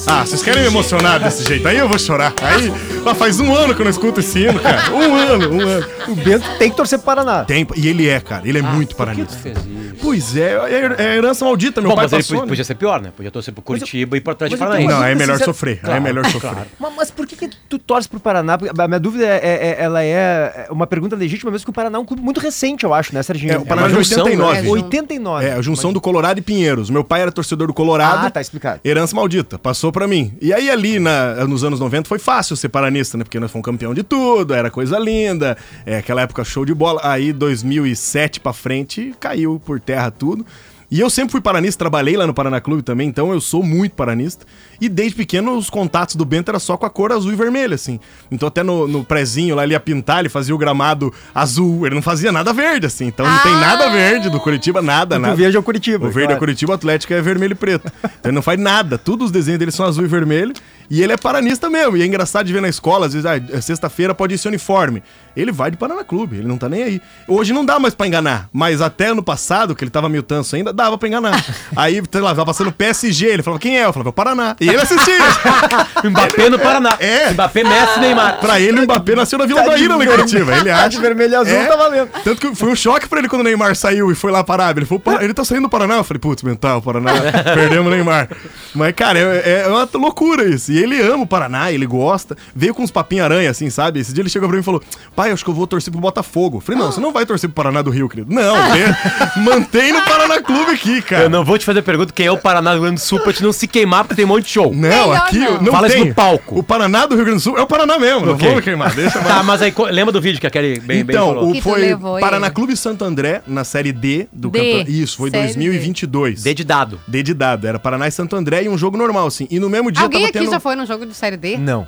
Ah, 0.06 0.24
vocês 0.24 0.42
querem 0.42 0.62
me 0.62 0.68
emocionar 0.68 1.18
desse 1.20 1.44
jeito? 1.44 1.66
Aí 1.66 1.76
eu 1.78 1.88
vou 1.88 1.98
chorar. 1.98 2.32
Aí, 2.42 2.72
ah, 3.06 3.14
faz 3.14 3.40
um 3.40 3.54
ano 3.54 3.74
que 3.74 3.80
eu 3.80 3.84
não 3.84 3.90
escuto 3.90 4.20
esse 4.20 4.38
hino, 4.40 4.58
cara. 4.60 4.90
Um 4.92 5.14
ano, 5.14 5.54
um 5.54 5.60
ano. 5.60 5.86
O 6.08 6.14
Bento 6.14 6.46
tem 6.58 6.70
que 6.70 6.76
torcer 6.76 6.98
pro 6.98 7.06
Paraná. 7.06 7.44
Tem, 7.44 7.66
e 7.76 7.88
ele 7.88 8.08
é, 8.08 8.20
cara. 8.20 8.46
Ele 8.48 8.58
é 8.58 8.62
muito 8.62 8.94
paranista. 8.96 9.36
fez 9.36 9.56
isso? 9.58 9.90
Pois 10.02 10.36
é, 10.36 10.52
é, 10.54 10.94
é 11.02 11.16
herança 11.16 11.44
maldita, 11.44 11.80
meu 11.80 11.90
Bom, 11.90 11.96
pai 11.96 12.04
mas 12.06 12.12
ele 12.12 12.22
passou. 12.22 12.36
podia, 12.36 12.46
né? 12.46 12.48
podia 12.50 12.64
ser 12.64 12.74
pior, 12.74 13.00
né? 13.02 13.12
Podia 13.14 13.30
torcer 13.30 13.49
pro 13.52 13.62
Curitiba 13.62 14.16
e 14.16 14.20
pro 14.20 14.32
Atlético 14.32 14.58
Paranaense. 14.58 14.88
Não, 14.88 15.02
é 15.04 15.08
Mas, 15.10 15.18
melhor 15.18 15.32
sincero- 15.34 15.52
sofrer. 15.52 15.76
é 15.76 15.80
Claro, 15.86 16.02
melhor 16.02 16.24
sofrer. 16.26 16.50
claro. 16.52 16.66
Mas, 16.78 16.92
mas 16.96 17.10
por 17.10 17.26
que, 17.26 17.36
que 17.36 17.50
tu 17.68 17.78
torce 17.78 18.08
pro 18.08 18.20
Paraná? 18.20 18.56
Porque 18.58 18.80
A 18.80 18.88
minha 18.88 19.00
dúvida 19.00 19.24
é, 19.26 19.36
é- 19.42 19.66
é- 19.68 19.76
ela 19.84 20.02
é 20.02 20.66
uma 20.70 20.86
pergunta 20.86 21.14
legítima, 21.16 21.50
mesmo 21.50 21.64
que 21.64 21.70
o 21.70 21.72
Paraná 21.72 21.98
é 21.98 22.00
um 22.00 22.04
clube 22.04 22.22
muito 22.22 22.40
recente, 22.40 22.84
eu 22.84 22.92
acho, 22.94 23.14
né, 23.14 23.22
Serginho? 23.22 23.52
É, 23.52 23.58
o 23.58 23.64
Paraná 23.66 23.86
uma 23.88 23.98
é 23.98 24.02
de 24.02 24.08
junção, 24.08 24.24
89. 24.24 24.60
né? 24.62 24.66
É, 24.66 24.70
89. 24.70 25.46
É, 25.46 25.52
a 25.54 25.62
junção 25.62 25.92
do 25.92 26.00
Colorado 26.00 26.38
e 26.38 26.42
Pinheiros. 26.42 26.90
Meu 26.90 27.04
pai 27.04 27.22
era 27.22 27.32
torcedor 27.32 27.66
do 27.66 27.74
Colorado. 27.74 28.26
Ah, 28.26 28.30
tá 28.30 28.40
explicado. 28.40 28.80
Herança 28.84 29.14
maldita, 29.14 29.58
passou 29.58 29.90
pra 29.92 30.06
mim. 30.06 30.32
E 30.40 30.52
aí 30.52 30.70
ali 30.70 30.98
na- 30.98 31.46
nos 31.46 31.64
anos 31.64 31.78
90 31.80 32.08
foi 32.08 32.18
fácil 32.18 32.56
ser 32.56 32.68
paranista, 32.68 33.16
né? 33.18 33.24
Porque 33.24 33.38
nós 33.40 33.50
fomos 33.50 33.64
campeão 33.64 33.92
de 33.94 34.02
tudo, 34.02 34.54
era 34.54 34.70
coisa 34.70 34.98
linda. 34.98 35.56
É, 35.84 35.98
aquela 35.98 36.22
época 36.22 36.42
show 36.44 36.64
de 36.64 36.74
bola. 36.74 37.00
Aí 37.04 37.32
2007 37.32 38.40
pra 38.40 38.52
frente 38.52 39.14
caiu 39.20 39.60
por 39.64 39.80
terra 39.80 40.10
tudo. 40.10 40.44
E 40.90 40.98
eu 40.98 41.08
sempre 41.08 41.30
fui 41.30 41.40
paranista, 41.40 41.78
trabalhei 41.78 42.16
lá 42.16 42.26
no 42.26 42.34
Paraná 42.34 42.60
Clube 42.60 42.82
também, 42.82 43.08
então 43.08 43.32
eu 43.32 43.40
sou 43.40 43.62
muito 43.62 43.92
paranista. 43.92 44.44
E 44.80 44.88
desde 44.88 45.14
pequeno 45.16 45.56
os 45.56 45.70
contatos 45.70 46.16
do 46.16 46.24
Bento 46.24 46.48
era 46.50 46.58
só 46.58 46.76
com 46.76 46.84
a 46.84 46.90
cor 46.90 47.12
azul 47.12 47.32
e 47.32 47.36
vermelha, 47.36 47.76
assim. 47.76 48.00
Então 48.28 48.48
até 48.48 48.62
no, 48.64 48.88
no 48.88 49.04
prezinho 49.04 49.54
lá 49.54 49.62
ele 49.62 49.72
ia 49.74 49.78
pintar, 49.78 50.18
ele 50.18 50.28
fazia 50.28 50.52
o 50.54 50.58
gramado 50.58 51.14
azul, 51.32 51.86
ele 51.86 51.94
não 51.94 52.02
fazia 52.02 52.32
nada 52.32 52.52
verde, 52.52 52.86
assim. 52.86 53.06
Então 53.06 53.24
não 53.24 53.38
tem 53.38 53.52
Ah! 53.54 53.60
nada 53.60 53.88
verde 53.90 54.28
do 54.30 54.40
Curitiba, 54.40 54.82
nada, 54.82 55.16
O 55.16 55.18
nada. 55.20 55.36
verde 55.36 55.56
é 55.56 55.60
o 55.60 55.62
Curitiba. 55.62 56.06
O 56.08 56.10
verde 56.10 56.24
é 56.24 56.26
claro. 56.28 56.40
Curitiba, 56.40 56.72
o 56.72 56.74
Atlético 56.74 57.12
é 57.14 57.22
vermelho 57.22 57.52
e 57.52 57.54
preto. 57.54 57.86
Então 58.02 58.12
ele 58.30 58.32
não 58.32 58.42
faz 58.42 58.58
nada. 58.58 58.98
Todos 58.98 59.26
os 59.26 59.30
desenhos 59.32 59.60
dele 59.60 59.70
são 59.70 59.86
azul 59.86 60.04
e 60.04 60.08
vermelho. 60.08 60.52
E 60.90 61.02
ele 61.02 61.12
é 61.12 61.16
paranista 61.16 61.70
mesmo. 61.70 61.96
E 61.96 62.02
é 62.02 62.06
engraçado 62.06 62.46
de 62.46 62.52
ver 62.52 62.60
na 62.60 62.68
escola, 62.68 63.06
às 63.06 63.12
vezes, 63.12 63.24
ah, 63.24 63.36
é 63.36 63.60
sexta-feira 63.60 64.12
pode 64.14 64.34
ir 64.34 64.38
sem 64.38 64.48
uniforme. 64.48 65.02
Ele 65.36 65.52
vai 65.52 65.70
de 65.70 65.76
Paraná 65.76 66.02
Clube, 66.02 66.38
ele 66.38 66.48
não 66.48 66.58
tá 66.58 66.68
nem 66.68 66.82
aí. 66.82 67.00
Hoje 67.28 67.52
não 67.52 67.64
dá 67.64 67.78
mais 67.78 67.94
pra 67.94 68.06
enganar. 68.08 68.48
Mas 68.52 68.80
até 68.82 69.06
ano 69.06 69.22
passado, 69.22 69.76
que 69.76 69.84
ele 69.84 69.90
tava 69.90 70.08
meio 70.08 70.24
tanso 70.24 70.56
ainda, 70.56 70.72
dava 70.72 70.98
pra 70.98 71.06
enganar. 71.08 71.44
aí, 71.76 72.02
sei 72.10 72.20
lá, 72.20 72.30
tava 72.30 72.46
passando 72.46 72.72
PSG, 72.72 73.26
ele 73.26 73.42
falava, 73.42 73.60
quem 73.60 73.78
é? 73.78 73.84
Eu 73.84 73.92
falava, 73.92 74.08
"É 74.08 74.10
o 74.10 74.12
Paraná. 74.12 74.56
E 74.60 74.68
ele 74.68 74.76
assistia. 74.80 75.14
Mbappé 76.04 76.48
no 76.50 76.58
Paraná. 76.58 76.96
É. 76.98 77.30
Mbappé, 77.30 77.62
Messi, 77.62 78.00
Neymar. 78.00 78.40
pra 78.40 78.60
ele, 78.60 78.80
o 78.80 78.82
Mbappé 78.82 79.14
nasceu 79.14 79.38
na 79.38 79.46
Vila 79.46 79.62
Tá 79.62 79.68
da 79.68 79.76
de 79.76 79.84
Ilha, 79.84 79.94
lá 79.96 80.02
em 80.02 80.06
vermelho. 80.06 80.28
Curitiba. 80.28 80.56
Ele 80.56 80.70
Tá 80.70 80.76
acha. 80.78 80.88
de 80.88 81.00
vermelho 81.00 81.32
e 81.32 81.36
azul, 81.36 81.54
É. 81.56 81.66
tá 81.66 81.76
valendo. 81.76 82.08
Tanto 82.24 82.40
que 82.40 82.54
foi 82.56 82.68
um 82.70 82.76
choque 82.76 83.08
pra 83.08 83.18
ele 83.20 83.28
quando 83.28 83.42
o 83.42 83.44
Neymar 83.44 83.76
saiu 83.76 84.10
e 84.10 84.14
foi 84.16 84.32
lá 84.32 84.42
parar. 84.42 84.76
Ele 84.76 84.86
falou, 84.86 85.00
"Para- 85.00 85.22
ele 85.24 85.32
tá 85.34 85.44
saindo 85.44 85.62
do 85.62 85.68
Paraná. 85.70 85.96
Eu 85.96 86.04
falei, 86.04 86.18
putz, 86.18 86.42
mental, 86.42 86.82
Paraná, 86.82 87.12
perdemos 87.54 87.86
o 87.86 87.90
Neymar. 87.90 88.28
Mas, 88.74 88.92
cara, 88.96 89.18
é, 89.18 89.62
é 89.64 89.68
uma 89.68 89.88
loucura 89.94 90.44
isso. 90.48 90.72
E 90.72 90.79
ele 90.82 91.00
ama 91.00 91.24
o 91.24 91.26
Paraná, 91.26 91.70
ele 91.72 91.86
gosta. 91.86 92.36
Veio 92.54 92.74
com 92.74 92.82
uns 92.82 92.90
papinhos 92.90 93.24
aranha, 93.24 93.50
assim, 93.50 93.68
sabe? 93.70 94.00
Esse 94.00 94.12
dia 94.12 94.22
ele 94.22 94.30
chegou 94.30 94.48
pra 94.48 94.56
mim 94.56 94.62
e 94.62 94.64
falou, 94.64 94.82
pai, 95.14 95.30
acho 95.30 95.44
que 95.44 95.50
eu 95.50 95.54
vou 95.54 95.66
torcer 95.66 95.90
pro 95.92 96.00
Botafogo. 96.00 96.58
Eu 96.58 96.60
falei, 96.60 96.80
não, 96.80 96.90
você 96.92 97.00
não 97.00 97.12
vai 97.12 97.24
torcer 97.26 97.48
pro 97.48 97.54
Paraná 97.62 97.82
do 97.82 97.90
Rio, 97.90 98.08
querido. 98.08 98.32
Não, 98.32 98.54
vê- 98.72 99.40
mantém 99.40 99.92
no 99.92 100.02
Paraná 100.02 100.40
Clube 100.40 100.70
aqui, 100.72 101.02
cara. 101.02 101.24
Eu 101.24 101.30
não 101.30 101.44
vou 101.44 101.58
te 101.58 101.64
fazer 101.64 101.82
pergunta 101.82 102.12
quem 102.12 102.26
é 102.26 102.32
o 102.32 102.38
Paraná 102.38 102.70
do 102.70 102.74
Rio 102.74 102.82
Grande 102.82 103.00
do 103.00 103.04
Sul 103.04 103.20
pra 103.20 103.32
te 103.32 103.42
não 103.42 103.52
se 103.52 103.66
queimar, 103.66 104.04
porque 104.04 104.14
tem 104.14 104.24
um 104.24 104.28
monte 104.28 104.44
de 104.44 104.50
show. 104.50 104.72
Não, 104.72 104.80
Melhor 104.80 105.16
aqui 105.16 105.38
não. 105.38 105.62
não 105.62 105.72
Fala 105.72 105.86
isso 105.88 105.96
tem. 105.96 106.06
no 106.08 106.14
palco. 106.14 106.58
O 106.58 106.62
Paraná 106.62 107.06
do 107.06 107.14
Rio 107.14 107.24
Grande 107.24 107.38
do 107.40 107.42
Sul 107.42 107.58
é 107.58 107.62
o 107.62 107.66
Paraná 107.66 107.98
mesmo. 107.98 108.26
Não 108.26 108.34
Ok. 108.34 108.46
vou 108.46 108.56
me 108.56 108.62
queimar, 108.62 108.94
deixa 108.94 109.20
mais. 109.20 109.28
Tá, 109.34 109.42
mas 109.42 109.62
aí 109.62 109.72
lembra 109.90 110.12
do 110.12 110.20
vídeo 110.20 110.40
que 110.40 110.46
a 110.46 110.50
Kelly 110.50 110.80
bem, 110.80 111.04
bem 111.04 111.16
então, 111.16 111.34
falou? 111.34 111.50
o 111.50 111.60
foi 111.60 111.80
levou 111.80 112.18
Paraná 112.20 112.46
ele. 112.46 112.54
Clube 112.54 112.76
Santo 112.76 113.04
André 113.04 113.42
na 113.46 113.64
série 113.64 113.92
D 113.92 114.26
do 114.32 114.50
campeonato. 114.50 114.90
Isso, 114.90 115.16
foi 115.16 115.30
série 115.30 115.44
2022. 115.44 116.42
D 116.42 116.54
de 116.54 116.64
dado. 116.64 117.00
D 117.06 117.22
de 117.22 117.34
dado. 117.34 117.66
Era 117.66 117.78
Paraná 117.78 118.08
e 118.08 118.10
Santo 118.10 118.36
André 118.36 118.64
e 118.64 118.68
um 118.68 118.76
jogo 118.78 118.96
normal, 118.96 119.26
assim. 119.26 119.46
E 119.50 119.58
no 119.58 119.68
mesmo 119.68 119.90
dia 119.90 120.02
Alguém 120.02 120.20
tava 120.20 120.30
aqui 120.30 120.38
tendo. 120.40 120.50
já 120.50 120.60
foi 120.60 120.69
num 120.76 120.86
jogo 120.86 121.06
de 121.06 121.14
série 121.14 121.36
D? 121.36 121.56
Não. 121.56 121.86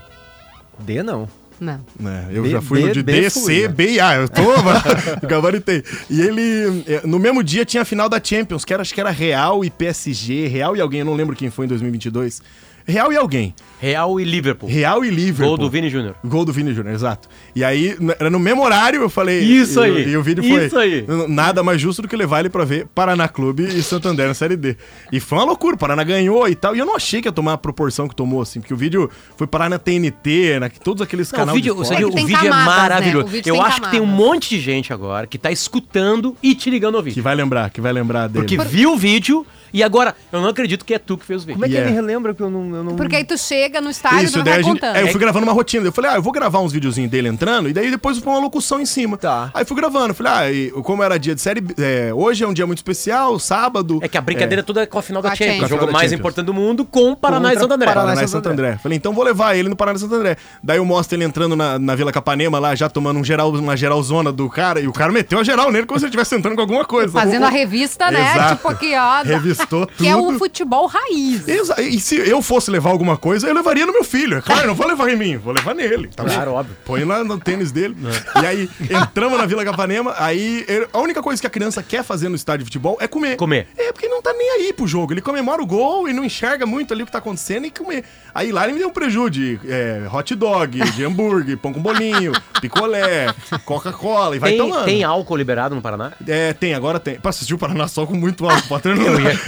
D 0.79 1.03
não. 1.03 1.29
Não. 1.61 1.81
É, 2.05 2.27
eu 2.33 2.43
B- 2.43 2.51
já 2.51 2.61
fui 2.61 2.81
no 2.83 2.93
de 2.93 3.03
B 3.05 3.21
D, 3.21 3.31
fui, 3.31 3.43
C, 3.55 3.63
né? 3.63 3.69
B 3.69 3.91
e 3.93 4.01
A. 4.01 4.17
Eu 4.17 4.29
tô, 4.29 4.43
gabaritei. 5.27 5.85
E 6.11 6.21
ele, 6.21 6.83
é, 6.89 7.07
no 7.07 7.19
mesmo 7.21 7.43
dia, 7.43 7.65
tinha 7.65 7.83
a 7.83 7.85
final 7.85 8.09
da 8.09 8.21
Champions, 8.23 8.65
que 8.65 8.73
era, 8.75 8.83
acho 8.83 8.93
que 8.93 9.01
era 9.01 9.11
Real 9.11 9.65
e 9.65 9.71
PSG, 9.71 10.49
Real 10.49 10.77
e 10.77 10.81
alguém, 10.81 11.01
eu 11.01 11.07
não 11.07 11.15
lembro 11.15 11.37
quem 11.37 11.51
foi 11.51 11.67
em 11.67 11.69
2022. 11.69 12.43
Real 12.85 13.13
e 13.13 13.17
alguém. 13.17 13.55
Real 13.83 14.21
e 14.21 14.25
Liverpool. 14.25 14.69
Real 14.69 15.05
e 15.05 15.11
Liverpool. 15.11 15.57
Gol 15.57 15.59
do 15.59 15.69
Vini 15.69 15.91
Júnior. 15.91 16.15
Gol 16.25 16.45
do 16.45 16.53
Vini 16.53 16.73
Júnior, 16.73 16.95
exato. 16.95 17.29
E 17.53 17.65
aí, 17.65 17.97
era 18.21 18.31
no 18.31 18.39
mesmo 18.39 18.63
horário, 18.63 19.03
eu 19.03 19.11
falei. 19.11 19.41
Isso 19.41 19.81
e, 19.81 19.85
aí, 19.85 20.09
E, 20.11 20.17
o 20.17 20.23
vídeo 20.23 20.45
foi. 20.45 20.67
isso 20.67 20.79
aí. 20.79 21.05
Nada 21.27 21.65
mais 21.65 21.81
justo 21.81 22.01
do 22.01 22.07
que 22.07 22.15
levar 22.15 22.39
ele 22.41 22.49
pra 22.49 22.65
ver 22.65 22.87
Paraná 22.95 23.27
Clube 23.27 23.65
e 23.65 23.83
Santander 23.83 24.29
na 24.29 24.35
Série 24.35 24.55
D. 24.57 24.77
E 25.11 25.19
foi 25.19 25.37
uma 25.39 25.45
loucura, 25.47 25.75
o 25.75 25.79
Paraná 25.79 26.05
ganhou 26.05 26.47
e 26.49 26.55
tal. 26.55 26.77
E 26.77 26.79
eu 26.79 26.87
não 26.87 26.95
achei 26.95 27.21
que 27.21 27.27
ia 27.27 27.33
tomar 27.33 27.55
a 27.55 27.59
proporção 27.59 28.07
que 28.07 28.15
tomou, 28.15 28.41
assim, 28.41 28.61
porque 28.61 28.73
o 28.73 28.77
vídeo 28.77 29.11
foi 29.37 29.49
parar 29.49 29.69
na 29.69 29.81
TNT, 29.81 30.61
na, 30.61 30.71
todos 30.71 31.03
aqueles 31.03 31.33
Não, 31.33 31.37
o 31.39 31.41
canais. 31.41 31.57
vídeo, 31.57 31.75
de 31.75 31.81
o, 31.81 31.85
fora. 31.85 31.97
vídeo- 31.97 32.09
É 32.09 32.13
que 32.13 32.23
o 32.23 32.27
vídeo 32.27 32.41
camadas, 32.51 32.67
é 32.67 32.71
né? 32.77 32.83
maravilhoso. 32.83 33.27
O 33.27 33.29
vídeo 33.31 33.51
Eu 33.57 33.61
acho 33.63 33.81
que 33.81 33.91
tem 33.91 34.01
um 34.01 34.05
camadas. 34.05 34.27
monte 34.27 34.49
de 34.51 34.61
gente 34.61 34.93
agora 34.93 35.27
que 35.27 35.37
tá 35.39 35.51
escutando 35.51 36.37
e 36.41 36.55
te 36.55 36.71
ligando 36.71 36.97
ao 36.99 37.03
Que 37.03 37.09
vídeo. 37.11 37.23
vai 37.25 37.35
lembrar, 37.35 37.69
que 37.71 37.81
vai 37.81 37.93
lembrar 37.93 38.29
dele. 38.29 38.47
Porque 38.47 38.57
viu 38.65 38.93
o 38.93 38.97
vídeo 38.97 39.45
e 39.75 39.83
agora, 39.83 40.15
eu 40.31 40.41
não 40.41 40.51
acredito 40.51 40.85
que 40.85 40.93
é 40.93 40.99
tu 40.99 41.17
que 41.17 41.25
fez 41.25 41.43
o 41.43 41.47
vídeo. 41.47 41.55
Como 41.55 41.65
é 41.65 41.69
que 41.69 41.73
Yeah. 41.75 41.91
ele 41.91 41.99
relembra 41.99 42.35
que 42.35 42.43
eu 42.43 42.51
não. 42.51 42.63
não. 42.65 42.77
Eu 42.77 42.85
não... 42.85 42.97
Porque 42.97 43.17
aí 43.17 43.25
tu 43.25 43.39
chega 43.39 43.72
no 43.81 43.91
estádio 43.91 44.25
Isso, 44.25 44.39
não 44.39 44.45
daí 44.45 44.55
vai 44.55 44.61
a 44.61 44.65
gente, 44.65 44.81
contando. 44.81 44.97
é, 44.97 45.03
eu 45.03 45.09
fui 45.09 45.21
gravando 45.21 45.47
uma 45.47 45.53
rotina. 45.53 45.87
Eu 45.87 45.93
falei, 45.93 46.11
ah, 46.11 46.15
eu 46.17 46.23
vou 46.23 46.33
gravar 46.33 46.61
uns 46.61 46.73
videozinhos 46.73 47.11
dele 47.11 47.29
entrando, 47.29 47.69
e 47.69 47.73
daí 47.73 47.91
depois 47.91 48.17
eu 48.17 48.23
vou 48.23 48.33
pôr 48.33 48.39
uma 48.39 48.45
locução 48.45 48.81
em 48.81 48.87
cima. 48.87 49.17
Tá. 49.17 49.51
Aí 49.55 49.65
fui 49.65 49.77
gravando. 49.77 50.15
Falei, 50.15 50.33
ah, 50.33 50.53
e 50.53 50.71
como 50.83 51.03
era 51.03 51.19
dia 51.19 51.35
de 51.35 51.41
série. 51.41 51.63
é, 51.79 52.13
hoje 52.15 52.45
é 52.45 52.47
um 52.47 52.53
dia 52.53 52.67
muito 52.67 52.79
especial, 52.79 53.39
sábado. 53.39 53.99
É 54.03 54.09
que 54.09 54.19
a 54.19 54.21
brincadeira 54.21 54.63
toda 54.63 54.83
é 54.83 54.87
com 54.87 54.99
a 54.99 55.03
final 55.03 55.23
da 55.23 55.31
a 55.33 55.35
Champions. 55.37 55.65
O 55.65 55.69
jogo 55.69 55.85
mais 55.87 56.05
Champions. 56.05 56.13
importante 56.21 56.47
do 56.47 56.55
mundo 56.55 56.85
com 56.85 57.13
o 57.13 57.17
Paraná 57.17 57.53
e 57.55 57.59
Santo 57.59 57.73
André. 57.75 57.87
Paraná. 57.87 58.07
Paraná 58.09 58.25
e 58.25 58.29
Santo 58.29 58.49
André. 58.49 58.79
Falei, 58.83 58.97
então 58.99 59.13
vou 59.13 59.25
levar 59.25 59.55
ele 59.57 59.69
no 59.69 59.77
Paraná 59.77 59.97
e 59.97 60.01
Santo 60.01 60.15
André. 60.15 60.37
Daí 60.63 60.79
eu 60.79 60.85
mostro 60.85 61.17
ele 61.17 61.25
entrando 61.25 61.55
na, 61.57 61.79
na 61.79 61.95
Vila 61.95 62.13
Capanema 62.13 62.59
lá, 62.59 62.75
já 62.75 62.89
tomando 62.89 63.19
um 63.21 63.25
geral, 63.25 63.51
uma 63.53 63.77
geralzona 63.77 64.33
do 64.33 64.49
cara, 64.49 64.81
e 64.81 64.87
o 64.89 64.93
cara 64.93 65.13
meteu 65.13 65.39
a 65.39 65.45
geral 65.45 65.71
nele 65.71 65.87
como 65.87 65.99
se 65.99 66.05
ele 66.07 66.11
estivesse 66.11 66.35
entrando 66.35 66.55
com 66.57 66.61
alguma 66.63 66.85
coisa. 66.85 67.13
Fazendo 67.13 67.45
a 67.45 67.49
revista, 67.49 68.11
né? 68.11 68.21
Exato. 68.35 68.57
Tipo 68.57 68.69
aqui, 68.69 68.93
ó. 68.97 69.23
Revistou 69.23 69.87
tudo. 69.87 69.97
Que 69.97 70.09
é 70.09 70.17
o 70.17 70.39
futebol 70.39 70.87
raiz. 70.87 71.47
Exa- 71.47 71.81
E 71.81 72.01
se 72.01 72.17
eu 72.17 72.43
fosse 72.43 72.71
levar 72.71 72.91
alguma 72.91 73.17
coisa, 73.17 73.47
eu 73.49 73.55
levaria 73.63 73.87
no 73.87 73.93
meu 73.93 74.05
filho. 74.05 74.39
É 74.39 74.43
claro, 74.43 74.63
eu 74.63 74.67
não 74.69 74.75
vou 74.75 74.87
levar 74.87 75.09
em 75.11 75.17
mim, 75.17 75.37
vou 75.37 75.53
levar 75.55 75.75
nele. 75.75 76.09
Tá 76.15 76.25
Claro, 76.25 76.51
bom? 76.51 76.57
óbvio. 76.59 76.77
Põe 76.85 77.05
lá 77.05 77.23
no 77.25 77.39
tênis 77.39 77.71
dele. 77.73 77.97
E 78.43 78.47
aí, 78.47 78.71
entramos 78.91 79.39
na 79.39 79.47
Vila 79.47 79.65
Capanema, 79.65 80.15
aí 80.19 80.67
a 80.93 80.99
única 80.99 81.23
coisa 81.23 81.41
que 81.41 81.47
a 81.47 81.51
criança 81.51 81.83
quer 81.83 82.03
fazer 82.03 82.29
no 82.29 82.35
estádio 82.37 82.61
de 82.61 82.65
futebol 82.67 82.99
é 83.01 83.07
comer. 83.07 83.37
Comer. 83.37 83.69
É, 83.79 83.93
porque 83.93 84.07
ele 84.07 84.15
não 84.15 84.23
tá 84.23 84.33
nem 84.33 84.51
aí 84.51 84.73
pro 84.73 84.87
jogo. 84.87 85.13
Ele 85.13 85.21
comemora 85.21 85.63
o 85.63 85.67
gol 85.67 86.09
e 86.09 86.13
não 86.13 86.25
enxerga 86.25 86.67
muito 86.67 86.93
ali 86.93 87.03
o 87.03 87.07
que 87.07 87.13
tá 87.13 87.19
acontecendo 87.19 87.67
e 87.67 87.71
comer. 87.71 88.05
Aí 88.35 88.51
lá 88.51 88.65
ele 88.65 88.73
me 88.75 88.79
deu 88.79 88.89
um 88.89 88.93
prejuízo 88.93 89.13
de 89.31 89.61
é, 89.69 90.03
hot 90.13 90.35
dog, 90.35 90.81
de 90.93 91.05
hambúrguer, 91.05 91.57
pão 91.59 91.73
com 91.73 91.81
bolinho, 91.81 92.33
picolé, 92.61 93.27
Coca-Cola 93.65 94.37
e 94.37 94.39
vai 94.39 94.51
Tem, 94.53 94.59
tomando. 94.59 94.85
tem 94.85 95.05
álcool 95.05 95.37
liberado 95.37 95.75
no 95.75 95.83
Paraná? 95.83 96.13
É, 96.27 96.53
tem, 96.53 96.75
agora 96.75 96.99
tem. 96.99 97.21
Pra 97.21 97.29
assistir 97.31 97.55
o 97.55 97.59
Paraná 97.59 97.87
Sol 97.89 98.07
com 98.07 98.15
muito 98.15 98.49
álcool, 98.49 98.69
Potter 98.69 98.97
não 98.97 99.05
Eu 99.05 99.21
ia, 99.21 99.41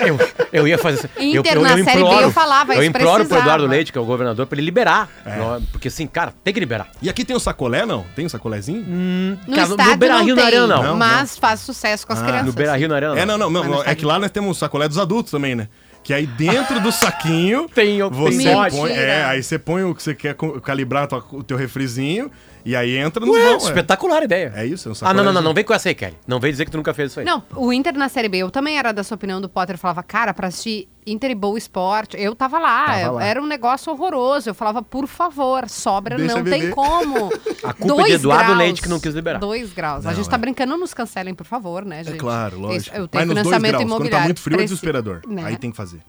eu, 0.00 0.18
eu 0.52 0.68
ia 0.68 0.78
fazer. 0.78 1.08
eu, 1.16 1.40
Inter 1.40 1.60
na 1.60 1.84
Série 1.84 2.04
B 2.04 2.22
eu 2.22 2.30
falava, 2.32 2.74
Eu 2.74 2.80
isso 2.82 2.90
imploro 2.90 3.24
pro 3.24 3.28
precisava. 3.28 3.44
Eduardo 3.56 3.66
Leite, 3.76 3.92
que 3.92 3.98
é 3.98 4.00
o 4.00 4.04
governador, 4.04 4.46
pra 4.46 4.56
ele 4.56 4.64
liberar. 4.64 5.08
É. 5.24 5.36
Porque 5.72 5.88
assim, 5.88 6.06
cara, 6.06 6.32
tem 6.44 6.52
que 6.54 6.60
liberar. 6.60 6.88
E 7.02 7.08
aqui 7.10 7.24
tem 7.24 7.34
o 7.34 7.40
sacolé, 7.40 7.84
não? 7.84 8.04
Tem 8.14 8.24
o 8.26 8.30
sacolézinho? 8.30 8.82
No 8.82 9.54
Cara, 9.54 9.66
no 9.68 9.74
estádio 9.74 9.96
Beira-Rio, 9.96 10.28
não 10.28 10.42
na 10.44 10.50
tem, 10.50 10.58
Arena, 10.60 10.66
não. 10.76 10.82
Não, 10.82 10.96
mas 10.96 11.36
faz 11.36 11.60
sucesso 11.60 12.06
com 12.06 12.12
as 12.12 12.20
Ah, 12.22 12.24
crianças. 12.26 12.46
No 12.46 12.52
Beira 12.52 12.76
Rio 12.76 12.88
na 12.88 12.96
Arena. 12.96 13.18
É, 13.18 13.24
não, 13.26 13.36
não, 13.38 13.50
não. 13.50 13.64
Não 13.64 13.82
é 13.84 13.94
que 13.94 14.04
lá 14.04 14.18
nós 14.18 14.30
temos 14.30 14.56
o 14.56 14.58
sacolé 14.60 14.88
dos 14.88 14.98
adultos 14.98 15.30
também, 15.30 15.54
né? 15.54 15.68
Que 16.04 16.14
aí 16.14 16.24
dentro 16.26 16.78
do 16.80 16.90
saquinho 16.92 17.68
Tem 17.74 18.00
o- 18.02 18.08
você 18.10 18.52
põe, 18.70 18.92
é, 18.92 19.24
aí 19.24 19.42
você 19.42 19.58
põe 19.58 19.82
o 19.82 19.92
que 19.94 20.00
você 20.02 20.14
quer 20.14 20.36
calibrar 20.62 21.08
o 21.32 21.42
teu 21.42 21.56
refrizinho 21.56 22.30
e 22.66 22.74
aí 22.76 22.96
entra 22.96 23.24
no 23.24 23.32
Ué, 23.32 23.42
vão, 23.44 23.54
é. 23.54 23.56
espetacular 23.56 24.22
ideia. 24.24 24.52
É 24.56 24.66
isso, 24.66 24.88
é 24.88 24.92
um 24.92 24.94
Ah, 25.08 25.14
não, 25.14 25.22
não, 25.24 25.32
não, 25.32 25.40
não 25.42 25.54
vem 25.54 25.64
com 25.64 25.72
essa 25.72 25.88
aí, 25.88 25.94
Kelly. 25.94 26.16
Não 26.26 26.40
vem 26.40 26.50
dizer 26.50 26.64
que 26.64 26.70
tu 26.70 26.76
nunca 26.76 26.92
fez 26.92 27.12
isso 27.12 27.20
aí. 27.20 27.26
Não, 27.26 27.42
o 27.54 27.72
Inter 27.72 27.94
na 27.96 28.08
Série 28.08 28.28
B, 28.28 28.38
eu 28.38 28.50
também 28.50 28.78
era 28.78 28.92
dessa 28.92 29.14
opinião 29.14 29.40
do 29.40 29.48
Potter. 29.48 29.74
Eu 29.76 29.78
falava, 29.78 30.02
cara, 30.02 30.34
pra 30.34 30.48
assistir 30.48 30.88
Inter 31.06 31.30
e 31.30 31.34
Boa 31.36 31.56
Esporte, 31.56 32.16
eu 32.20 32.34
tava 32.34 32.58
lá, 32.58 32.86
Tava 32.86 33.00
eu- 33.00 33.12
lá. 33.14 33.24
era 33.24 33.40
um 33.40 33.46
negócio 33.46 33.92
horroroso. 33.92 34.50
Eu 34.50 34.54
falava, 34.54 34.82
por 34.82 35.06
favor, 35.06 35.68
sobra, 35.68 36.16
Deixa 36.16 36.34
não 36.36 36.44
tem 36.44 36.70
como. 36.70 37.30
A 37.62 37.72
culpa 37.72 38.02
é 38.02 38.04
de 38.06 38.12
Eduardo 38.12 38.54
Leite 38.54 38.82
que 38.82 38.88
não 38.88 38.98
quis 38.98 39.14
liberar. 39.14 39.38
Dois 39.38 39.72
graus. 39.72 40.04
a 40.04 40.08
Não, 40.10 40.16
gente 40.16 40.28
tá 40.28 40.34
é. 40.36 40.38
brincando, 40.38 40.70
não 40.72 40.78
nos 40.80 40.92
cancelem, 40.92 41.34
por 41.34 41.46
favor, 41.46 41.84
né, 41.84 42.02
gente? 42.02 42.14
É 42.16 42.18
claro, 42.18 42.58
lógico. 42.58 42.96
Eu 42.96 43.02
Mas 43.02 43.10
tenho 43.10 43.26
nos 43.26 43.34
dois 43.34 43.46
financiamento 43.46 43.70
graus, 43.70 43.82
quando 43.84 43.88
imobiliário. 43.90 44.18
tá 44.18 44.24
muito 44.24 44.40
frio 44.40 44.60
é 44.60 44.64
desesperador. 44.64 45.20
né? 45.28 45.44
Aí 45.44 45.56
tem 45.56 45.70
que 45.70 45.76
fazer. 45.76 46.00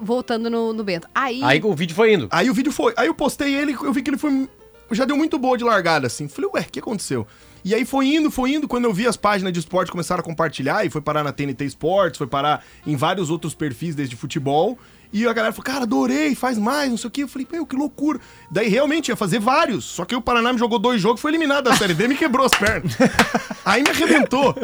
Voltando 0.00 0.48
no, 0.48 0.72
no 0.72 0.84
Bento. 0.84 1.08
Aí, 1.12 1.40
Aí 1.42 1.60
o 1.62 1.74
vídeo 1.74 1.94
foi 1.96 2.14
indo. 2.14 2.28
Aí 2.30 2.48
o 2.48 2.54
vídeo 2.54 2.70
foi. 2.70 2.94
Aí 2.96 3.08
eu 3.08 3.14
postei 3.14 3.52
ele, 3.52 3.72
eu 3.72 3.92
vi 3.92 4.00
que 4.00 4.10
ele 4.10 4.16
foi. 4.18 4.48
Já 4.90 5.04
deu 5.04 5.16
muito 5.16 5.38
boa 5.38 5.56
de 5.56 5.64
largada, 5.64 6.06
assim. 6.06 6.28
Falei, 6.28 6.50
ué, 6.54 6.60
o 6.62 6.64
que 6.64 6.78
aconteceu? 6.78 7.26
E 7.64 7.74
aí 7.74 7.84
foi 7.84 8.06
indo, 8.06 8.30
foi 8.30 8.54
indo. 8.54 8.66
Quando 8.66 8.84
eu 8.84 8.92
vi 8.92 9.06
as 9.06 9.16
páginas 9.16 9.52
de 9.52 9.58
esporte 9.58 9.90
começaram 9.90 10.20
a 10.20 10.24
compartilhar, 10.24 10.84
e 10.84 10.90
foi 10.90 11.00
parar 11.00 11.22
na 11.22 11.32
TNT 11.32 11.64
Esportes, 11.64 12.18
foi 12.18 12.26
parar 12.26 12.64
em 12.86 12.96
vários 12.96 13.30
outros 13.30 13.54
perfis 13.54 13.94
desde 13.94 14.16
futebol. 14.16 14.78
E 15.12 15.26
a 15.26 15.32
galera 15.32 15.52
falou, 15.52 15.64
cara, 15.64 15.84
adorei, 15.84 16.34
faz 16.34 16.58
mais, 16.58 16.90
não 16.90 16.98
sei 16.98 17.08
o 17.08 17.10
quê. 17.10 17.22
Eu 17.22 17.28
falei, 17.28 17.46
meu, 17.50 17.66
que 17.66 17.74
loucura. 17.74 18.20
Daí 18.50 18.68
realmente 18.68 19.08
ia 19.08 19.16
fazer 19.16 19.38
vários. 19.38 19.84
Só 19.84 20.04
que 20.04 20.14
o 20.14 20.20
Paraná 20.20 20.52
me 20.52 20.58
jogou 20.58 20.78
dois 20.78 21.00
jogos, 21.00 21.20
foi 21.20 21.30
eliminado 21.30 21.64
da 21.64 21.76
Série 21.76 21.94
D 21.94 22.04
e 22.04 22.08
me 22.08 22.16
quebrou 22.16 22.44
as 22.44 22.52
pernas. 22.52 22.92
Aí 23.64 23.82
me 23.82 23.90
arrebentou. 23.90 24.54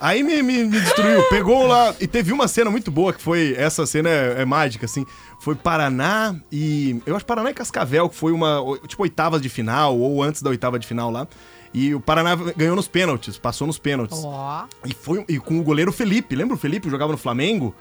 Aí 0.00 0.22
me, 0.22 0.42
me, 0.42 0.64
me 0.64 0.80
destruiu. 0.80 1.22
Pegou 1.28 1.66
lá. 1.66 1.94
E 2.00 2.06
teve 2.06 2.32
uma 2.32 2.48
cena 2.48 2.70
muito 2.70 2.90
boa, 2.90 3.12
que 3.12 3.22
foi. 3.22 3.54
Essa 3.56 3.86
cena 3.86 4.08
é, 4.08 4.42
é 4.42 4.44
mágica, 4.44 4.86
assim. 4.86 5.04
Foi 5.40 5.54
Paraná 5.54 6.34
e. 6.50 7.00
Eu 7.04 7.14
acho 7.16 7.24
Paraná 7.26 7.50
e 7.50 7.54
Cascavel, 7.54 8.08
que 8.08 8.16
foi 8.16 8.32
uma. 8.32 8.62
Tipo, 8.86 9.02
oitavas 9.02 9.40
de 9.42 9.48
final, 9.48 9.98
ou 9.98 10.22
antes 10.22 10.42
da 10.42 10.50
oitava 10.50 10.78
de 10.78 10.86
final 10.86 11.10
lá. 11.10 11.26
E 11.72 11.94
o 11.94 12.00
Paraná 12.00 12.34
ganhou 12.56 12.74
nos 12.74 12.88
pênaltis, 12.88 13.36
passou 13.36 13.66
nos 13.66 13.78
pênaltis. 13.78 14.18
ó, 14.24 14.64
E 14.86 14.94
foi 14.94 15.24
e 15.28 15.38
com 15.38 15.58
o 15.60 15.62
goleiro 15.62 15.92
Felipe. 15.92 16.34
Lembra 16.34 16.56
o 16.56 16.58
Felipe 16.58 16.86
que 16.86 16.90
jogava 16.90 17.12
no 17.12 17.18
Flamengo? 17.18 17.74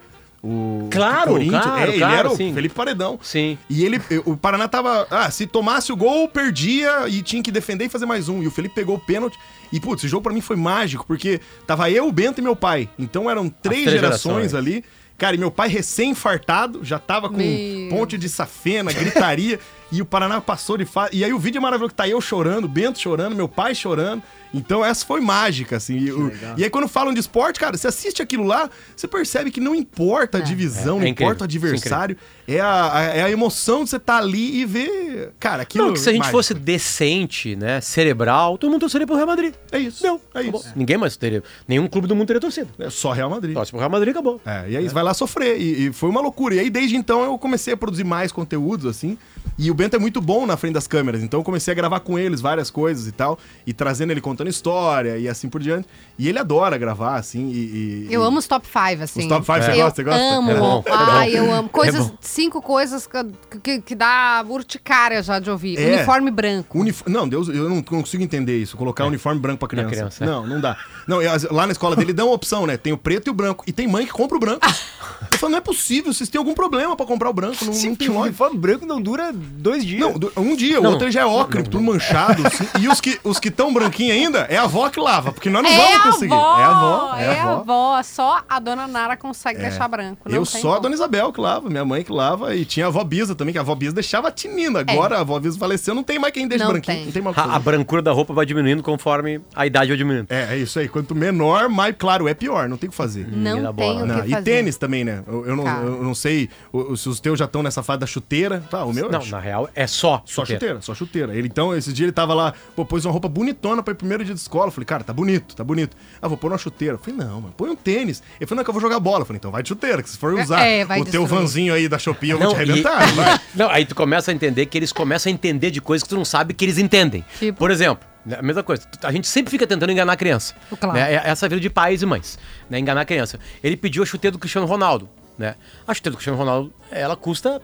O 0.43 0.87
Claro, 0.91 1.35
claro, 1.49 1.79
é, 1.79 1.87
ele 1.89 1.97
claro, 1.97 2.15
era 2.15 2.31
o 2.31 2.35
sim. 2.35 2.53
Felipe 2.53 2.75
Paredão. 2.75 3.19
Sim. 3.21 3.57
E 3.69 3.83
ele, 3.83 3.99
o 4.25 4.37
Paraná 4.37 4.67
tava. 4.67 5.07
Ah, 5.09 5.29
se 5.31 5.47
tomasse 5.47 5.91
o 5.91 5.95
gol, 5.95 6.27
perdia 6.29 7.07
e 7.07 7.21
tinha 7.21 7.41
que 7.41 7.51
defender 7.51 7.85
e 7.85 7.89
fazer 7.89 8.05
mais 8.05 8.29
um. 8.29 8.41
E 8.43 8.47
o 8.47 8.51
Felipe 8.51 8.75
pegou 8.75 8.95
o 8.95 8.99
pênalti. 8.99 9.37
E, 9.71 9.79
putz, 9.79 10.01
esse 10.03 10.07
jogo 10.09 10.23
pra 10.23 10.33
mim 10.33 10.41
foi 10.41 10.55
mágico, 10.55 11.05
porque 11.05 11.41
tava 11.65 11.89
eu, 11.89 12.07
o 12.07 12.11
Bento 12.11 12.39
e 12.39 12.43
meu 12.43 12.55
pai. 12.55 12.87
Então 12.97 13.29
eram 13.29 13.49
três, 13.49 13.83
três 13.83 13.91
gerações, 13.99 14.51
gerações. 14.51 14.53
ali. 14.53 14.83
Cara, 15.17 15.35
e 15.35 15.39
meu 15.39 15.49
pai 15.49 15.67
recém-infartado, 15.67 16.83
já 16.83 16.99
tava 16.99 17.27
com 17.27 17.37
Meu. 17.37 17.89
ponte 17.89 18.19
de 18.19 18.29
safena, 18.29 18.93
gritaria. 18.93 19.59
e 19.91 19.99
o 19.99 20.05
Paraná 20.05 20.39
passou 20.39 20.77
de 20.77 20.85
fase. 20.85 21.15
E 21.15 21.23
aí 21.23 21.33
o 21.33 21.39
vídeo 21.39 21.57
é 21.57 21.61
maravilhoso, 21.61 21.89
que 21.89 21.95
tá 21.97 22.07
eu 22.07 22.21
chorando, 22.21 22.67
Bento 22.67 22.99
chorando, 22.99 23.35
meu 23.35 23.47
pai 23.49 23.73
chorando. 23.73 24.21
Então 24.53 24.83
essa 24.83 25.05
foi 25.05 25.19
mágica, 25.21 25.77
assim. 25.77 25.97
E, 25.97 26.09
e 26.57 26.63
aí 26.63 26.69
quando 26.69 26.87
falam 26.87 27.13
de 27.13 27.19
esporte, 27.19 27.59
cara, 27.59 27.77
você 27.77 27.87
assiste 27.87 28.21
aquilo 28.21 28.43
lá, 28.45 28.69
você 28.95 29.07
percebe 29.07 29.51
que 29.51 29.59
não 29.59 29.75
importa 29.75 30.37
a 30.37 30.41
divisão, 30.41 30.97
É, 30.97 30.99
é 30.99 31.01
não 31.03 31.07
importa 31.07 31.43
o 31.43 31.43
é 31.43 31.45
adversário. 31.45 32.17
É 32.47 32.59
a, 32.61 32.95
a- 32.97 33.01
é 33.03 33.21
a 33.23 33.29
emoção 33.31 33.83
de 33.83 33.89
você 33.89 33.97
estar 33.97 34.17
ali 34.17 34.61
e 34.61 34.65
ver. 34.65 35.33
Cara, 35.39 35.63
aquilo. 35.63 35.87
Não, 35.87 35.93
que 35.93 35.99
se 35.99 36.07
a 36.09 36.11
gente 36.11 36.19
mágico. 36.19 36.37
fosse 36.37 36.53
decente, 36.53 37.55
né, 37.55 37.81
cerebral, 37.81 38.57
todo 38.57 38.71
mundo 38.71 38.81
torceria 38.81 39.05
pro 39.05 39.15
Real 39.15 39.27
Madrid. 39.27 39.53
É 39.71 39.79
isso. 39.79 40.01
Não, 40.05 40.19
é 40.33 40.39
acabou. 40.39 40.61
isso. 40.61 40.71
Ninguém 40.75 40.97
mais 40.97 41.17
teria. 41.17 41.43
Nenhum 41.67 41.87
clube 41.87 42.07
do 42.07 42.15
mundo 42.15 42.27
teria 42.27 42.39
torcido. 42.39 42.69
É 42.79 42.89
só 42.89 43.11
Real 43.11 43.29
Madrid. 43.29 43.53
Torce 43.53 43.71
pro 43.71 43.79
Real 43.79 43.89
Madrid 43.91 44.11
acabou. 44.11 44.39
É, 44.45 44.65
e 44.69 44.77
aí 44.77 44.87
você 44.87 44.93
vai 44.93 45.03
lá 45.03 45.13
sofrer. 45.13 45.59
E, 45.59 45.87
e 45.87 45.93
foi 45.93 46.09
uma 46.09 46.21
loucura. 46.21 46.55
E 46.55 46.59
aí, 46.59 46.69
desde 46.69 46.95
então, 46.95 47.23
eu 47.23 47.37
comecei 47.37 47.73
a 47.73 47.77
produzir 47.77 48.03
mais 48.05 48.31
conteúdos, 48.31 48.85
assim. 48.85 49.17
E 49.57 49.69
o 49.71 49.73
Bento 49.73 49.95
é 49.95 49.99
muito 49.99 50.21
bom 50.21 50.45
na 50.45 50.55
frente 50.55 50.73
das 50.75 50.87
câmeras. 50.87 51.21
Então 51.23 51.39
eu 51.39 51.43
comecei 51.43 51.71
a 51.71 51.75
gravar 51.75 51.99
com 51.99 52.17
eles 52.17 52.39
várias 52.39 52.69
coisas 52.69 53.07
e 53.07 53.11
tal. 53.11 53.37
E 53.65 53.73
trazendo 53.73 54.11
ele 54.11 54.21
contando 54.37 54.49
história 54.49 55.17
e 55.17 55.27
assim 55.27 55.49
por 55.49 55.61
diante. 55.61 55.87
E 56.19 56.27
ele 56.29 56.37
adora 56.39 56.77
gravar, 56.77 57.15
assim. 57.15 57.49
E, 57.49 57.57
e- 57.57 58.07
eu 58.13 58.21
e- 58.21 58.25
amo 58.25 58.37
os 58.37 58.47
top 58.47 58.65
5, 58.67 59.03
assim. 59.03 59.21
Os 59.21 59.27
top 59.27 59.45
five, 59.45 59.63
você 59.63 59.71
eu 59.71 59.75
gosta? 59.77 59.95
Você 59.95 60.03
gosta? 60.03 60.21
amo. 60.21 60.51
É 60.51 60.55
bom, 60.55 60.83
é 60.85 60.91
Ai, 60.91 61.37
eu 61.37 61.51
amo. 61.51 61.69
Coisas, 61.69 62.07
É 62.07 62.11
cinco 62.21 62.61
coisas 62.61 63.07
que, 63.07 63.17
que, 63.61 63.81
que 63.81 63.95
dá 63.95 64.43
urticária 64.47 65.21
já 65.23 65.39
de 65.39 65.49
ouvir. 65.49 65.77
É. 65.79 65.95
Uniforme 65.95 66.31
branco. 66.31 66.79
Unif- 66.79 67.03
Não, 67.07 67.27
Deus, 67.27 67.47
eu 67.49 67.69
não 67.69 67.81
consigo 67.81 68.23
entender 68.23 68.57
isso. 68.57 68.77
Colocar 68.77 69.05
uniforme 69.05 69.39
branco 69.39 69.59
pra 69.59 69.67
criança. 69.67 69.89
criança, 69.89 70.23
é. 70.23 70.27
Não, 70.27 70.45
não 70.45 70.61
dá. 70.61 70.77
Não, 71.07 71.19
lá 71.51 71.65
na 71.65 71.71
escola 71.71 71.95
dele 71.95 72.13
dão 72.13 72.27
uma 72.27 72.35
opção, 72.35 72.65
né? 72.67 72.77
Tem 72.77 72.93
o 72.93 72.97
preto 72.97 73.27
e 73.27 73.29
o 73.29 73.33
branco. 73.33 73.63
E 73.67 73.71
tem 73.71 73.87
mãe 73.87 74.05
que 74.05 74.11
compra 74.11 74.37
o 74.37 74.39
branco. 74.39 74.61
eu 75.37 75.39
falo, 75.39 75.51
não 75.51 75.57
é 75.57 75.61
possível, 75.61 76.13
vocês 76.13 76.29
têm 76.29 76.39
algum 76.39 76.53
problema 76.53 76.95
pra 76.95 77.05
comprar 77.05 77.29
o 77.29 77.33
branco. 77.33 77.63
Não, 77.65 77.73
não 77.73 77.95
tem 77.95 78.09
o 78.09 78.13
lógica. 78.13 78.19
uniforme 78.27 78.57
branco 78.57 78.85
não 78.85 79.01
dura 79.01 79.31
dois 79.33 79.85
dias. 79.85 80.01
Não, 80.01 80.43
um 80.43 80.55
dia, 80.55 80.79
o 80.79 80.83
Não. 80.83 80.91
outro 80.91 81.05
ele 81.05 81.11
já 81.11 81.21
é 81.21 81.25
ocre, 81.25 81.63
tudo 81.63 81.81
manchado. 81.81 82.45
assim. 82.47 82.65
e 82.79 82.87
os 82.87 82.99
que 83.01 83.19
os 83.23 83.39
que 83.39 83.47
estão 83.49 83.73
branquinho 83.73 84.13
ainda, 84.13 84.39
é 84.49 84.57
a 84.57 84.63
avó 84.63 84.89
que 84.89 84.99
lava, 84.99 85.31
porque 85.31 85.49
nós 85.49 85.63
não 85.63 85.69
É 85.69 85.77
vamos 85.77 85.95
a 85.95 85.99
conseguir. 86.11 86.33
avó, 86.33 86.59
é 86.59 86.63
a 86.63 86.67
avó, 86.69 87.15
é, 87.17 87.23
é 87.23 87.39
a 87.39 87.43
avó. 87.43 87.51
avó. 87.93 88.03
Só 88.03 88.41
a 88.49 88.59
dona 88.59 88.87
Nara 88.87 89.15
consegue 89.17 89.59
deixar 89.59 89.87
branco. 89.87 90.21
não 90.29 90.35
Eu 90.35 90.45
tem 90.45 90.61
só 90.61 90.69
a 90.69 90.71
como. 90.71 90.83
dona 90.83 90.95
Isabel 90.95 91.31
que 91.31 91.39
lava, 91.41 91.69
minha 91.69 91.85
mãe 91.85 92.03
que 92.03 92.11
lava, 92.11 92.55
e 92.55 92.65
tinha 92.65 92.85
a 92.85 92.89
avó 92.89 93.03
Bisa 93.03 93.35
também, 93.35 93.51
que 93.53 93.57
a 93.57 93.61
avó 93.61 93.75
Bisa 93.75 93.93
deixava 93.93 94.31
tinina. 94.31 94.79
Agora 94.79 95.17
a 95.17 95.21
avó 95.21 95.39
Bisa 95.39 95.57
faleceu, 95.57 95.93
não 95.93 96.03
tem 96.03 96.17
mais 96.19 96.33
quem 96.33 96.47
deixa 96.47 96.63
É. 96.63 96.67
Não 96.67 96.73
branquinho. 96.73 96.97
tem. 96.97 97.05
Não 97.05 97.11
tem 97.11 97.21
mais 97.21 97.37
o 97.37 97.39
A, 97.39 97.55
a 97.55 97.59
brancura 97.59 98.01
da 98.01 98.11
roupa 98.11 98.33
vai 98.33 98.45
diminuindo 98.45 98.81
conforme 98.81 99.41
a 99.55 99.65
idade 99.65 99.89
vai 99.89 99.97
diminuindo. 99.97 100.27
É, 100.29 100.53
é 100.53 100.57
isso 100.57 100.79
aí. 100.79 100.87
Quanto 100.87 101.13
menor, 101.15 101.69
mais 101.69 101.95
claro, 101.97 102.27
é 102.27 102.33
pior, 102.33 102.67
não 102.69 102.77
tem 102.77 102.87
o 102.87 102.91
que 102.91 102.97
fazer. 102.97 103.27
Não 103.29 103.53
Menina 103.55 103.73
tem 103.73 103.85
bola. 103.87 104.03
o 104.03 104.05
Não, 104.05 104.21
que 104.21 104.27
e 104.27 104.31
fazer. 104.31 104.43
tênis 104.43 104.77
também, 104.77 105.03
né? 105.03 105.23
Eu, 105.27 105.45
eu 105.45 105.55
não, 105.55 105.63
Cara. 105.63 105.85
eu 105.85 106.03
não 106.03 106.15
sei 106.15 106.49
se 106.95 107.09
os 107.09 107.19
teus 107.19 107.37
já 107.37 107.45
estão 107.45 107.61
nessa 107.61 107.83
fase 107.83 107.99
da 107.99 108.05
chuteira. 108.07 108.63
Tá, 108.69 108.85
o 108.85 108.93
meu 108.93 109.07
é 109.07 109.11
Não, 109.11 109.21
chu- 109.21 109.31
na 109.31 109.39
real, 109.39 109.69
é 109.75 109.85
só. 109.85 110.21
Só 110.25 110.41
chuteira. 110.43 110.59
chuteira, 110.59 110.81
só 110.81 110.95
chuteira. 110.95 111.35
Ele, 111.35 111.47
então, 111.47 111.75
esse 111.75 111.91
dia 111.91 112.05
ele 112.05 112.11
tava 112.11 112.33
lá, 112.33 112.53
pô, 112.75 112.85
pôs 112.85 113.03
uma 113.05 113.11
roupa 113.11 113.27
bonitona 113.27 113.83
pra 113.83 113.91
ir 113.91 113.95
primeiro 113.95 114.23
dia 114.23 114.33
de 114.33 114.39
escola. 114.39 114.67
Eu 114.67 114.71
falei, 114.71 114.85
cara, 114.85 115.03
tá 115.03 115.11
bonito, 115.13 115.55
tá 115.55 115.63
bonito. 115.63 115.95
Ah, 116.21 116.27
vou 116.27 116.37
pôr 116.37 116.51
uma 116.51 116.57
chuteira. 116.57 116.95
Eu 116.95 116.99
falei, 116.99 117.19
não, 117.19 117.41
mano, 117.41 117.53
põe 117.57 117.69
um 117.69 117.75
tênis. 117.75 118.23
Ele 118.39 118.47
falou, 118.47 118.57
não, 118.59 118.63
que 118.63 118.69
eu 118.69 118.73
vou 118.73 118.81
jogar 118.81 118.99
bola. 118.99 119.21
Eu 119.21 119.25
falei, 119.25 119.37
então 119.37 119.51
vai 119.51 119.61
de 119.63 119.69
chuteira, 119.69 120.01
que 120.01 120.09
se 120.09 120.17
for 120.17 120.33
usar 120.33 120.61
É, 120.61 120.85
vai 120.85 121.01
o 121.01 121.03
teu 121.05 121.21
destruir. 121.23 121.41
vanzinho 121.41 121.73
aí 121.73 121.87
da 121.89 121.99
Shopee, 121.99 122.29
eu 122.29 122.37
vou 122.37 122.47
Não, 122.47 122.53
te 122.53 122.59
e- 122.59 122.63
arrebentar. 122.63 123.05
vai. 123.13 123.39
Não, 123.53 123.69
aí 123.69 123.85
tu 123.85 123.95
começa 123.95 124.31
a 124.31 124.33
entender 124.33 124.65
que 124.67 124.77
eles 124.77 124.91
começam 124.93 125.29
a 125.29 125.33
entender 125.33 125.71
de 125.71 125.81
coisas 125.81 126.03
que 126.03 126.09
tu 126.09 126.15
não 126.15 126.25
sabe 126.25 126.53
que 126.53 126.63
eles 126.63 126.77
entendem. 126.77 127.25
Tipo? 127.37 127.57
Por 127.59 127.69
exemplo, 127.71 128.07
né, 128.25 128.37
a 128.39 128.41
mesma 128.41 128.63
coisa, 128.63 128.83
a 129.03 129.11
gente 129.11 129.27
sempre 129.27 129.51
fica 129.51 129.65
tentando 129.67 129.91
enganar 129.91 130.13
a 130.13 130.17
criança. 130.17 130.53
Claro. 130.79 130.93
Né? 130.97 131.13
É 131.15 131.21
Essa 131.29 131.47
vida 131.49 131.61
de 131.61 131.69
pais 131.69 132.01
e 132.01 132.05
mães, 132.05 132.37
né? 132.69 132.79
Enganar 132.79 133.01
a 133.01 133.05
criança. 133.05 133.39
Ele 133.63 133.75
pediu 133.77 134.03
a 134.03 134.05
chuteira 134.05 134.31
do 134.33 134.39
Cristiano 134.39 134.67
Ronaldo, 134.67 135.09
né? 135.37 135.55
A 135.87 135.93
chuteira 135.93 136.13
do 136.13 136.17
Cristiano 136.17 136.37
Ronaldo, 136.37 136.73
ela 136.91 137.15
custa 137.15 137.61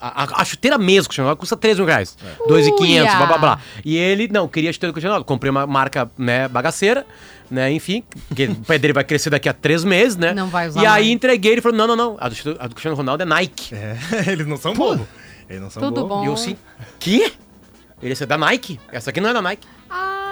A, 0.00 0.22
a- 0.24 0.42
a 0.42 0.44
chuteira 0.44 0.78
mesmo, 0.78 1.08
Cristiano 1.08 1.26
Ronaldo, 1.26 1.40
custa 1.40 1.56
3 1.56 1.76
mil 1.78 1.86
reais. 1.86 2.16
2,500, 2.46 2.80
Uia! 3.12 3.16
blá 3.16 3.26
blá 3.26 3.38
blá. 3.38 3.60
E 3.84 3.96
ele, 3.96 4.28
não, 4.28 4.46
queria 4.48 4.70
a 4.70 4.72
chuteira 4.72 4.92
do 4.92 4.94
Cristiano 4.94 5.12
Ronaldo. 5.14 5.26
Comprei 5.26 5.50
uma 5.50 5.66
marca, 5.66 6.10
né, 6.16 6.46
bagaceira, 6.48 7.04
né, 7.50 7.70
enfim, 7.72 8.02
porque 8.28 8.46
o 8.46 8.54
pé 8.56 8.78
dele 8.78 8.92
vai 8.92 9.04
crescer 9.04 9.30
daqui 9.30 9.48
a 9.48 9.52
três 9.52 9.84
meses, 9.84 10.16
né? 10.16 10.32
Não 10.32 10.48
vai 10.48 10.68
usar 10.68 10.80
E 10.82 10.86
aí 10.86 10.92
mais. 11.04 11.06
entreguei, 11.08 11.52
ele 11.52 11.60
falou, 11.60 11.76
não, 11.76 11.86
não, 11.88 11.96
não, 11.96 12.16
a 12.20 12.28
do, 12.28 12.36
a 12.58 12.66
do 12.68 12.74
Cristiano 12.74 12.96
Ronaldo 12.96 13.22
é 13.22 13.26
Nike. 13.26 13.74
É, 13.74 13.96
eles 14.30 14.46
não 14.46 14.56
são 14.56 14.72
bobos. 14.74 15.06
Eles 15.48 15.60
não 15.60 15.68
são 15.70 15.82
Tudo 15.82 16.06
bom. 16.06 16.22
E 16.24 16.26
eu 16.28 16.32
assim, 16.34 16.56
que? 16.98 17.32
Ele, 18.02 18.14
é 18.18 18.26
da 18.26 18.38
Nike? 18.38 18.78
Essa 18.92 19.10
aqui 19.10 19.20
não 19.20 19.30
é 19.30 19.32
da 19.32 19.42
Nike. 19.42 19.66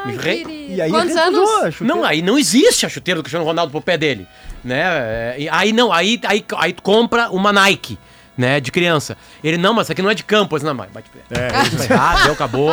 Me. 0.07 0.75
E 0.75 0.81
aí 0.81 0.91
Quantos 0.91 1.17
anos? 1.17 1.81
Não, 1.81 2.05
aí 2.05 2.23
não 2.23 2.39
existe 2.39 2.87
a 2.87 2.89
chuteira 2.89 3.21
do 3.21 3.23
Cristiano 3.23 3.45
Ronaldo 3.45 3.71
pro 3.71 3.81
pé 3.81 3.97
dele, 3.99 4.27
né? 4.65 4.81
É, 4.83 5.35
e 5.39 5.49
Aí 5.49 5.73
não, 5.73 5.93
aí, 5.93 6.19
aí, 6.25 6.45
aí 6.57 6.73
tu 6.73 6.83
compra 6.83 7.29
uma 7.31 7.53
Nike, 7.53 7.99
né, 8.37 8.59
de 8.61 8.73
criança. 8.73 9.17
Ele, 9.45 9.59
não, 9.59 9.75
mas 9.75 9.87
essa 9.87 9.93
aqui 9.93 10.01
não 10.03 10.11
é 10.11 10.15
de 10.15 10.25
campo. 10.25 10.55
Eu 10.55 10.59
disse, 10.59 10.67
não, 10.67 10.75
mas 10.75 10.91
bate 10.91 11.11
pé. 11.11 11.39
É, 11.39 11.63
Isso 11.67 11.77
tá 11.77 11.95
errado, 11.95 12.23
deu, 12.25 12.33
acabou. 12.33 12.71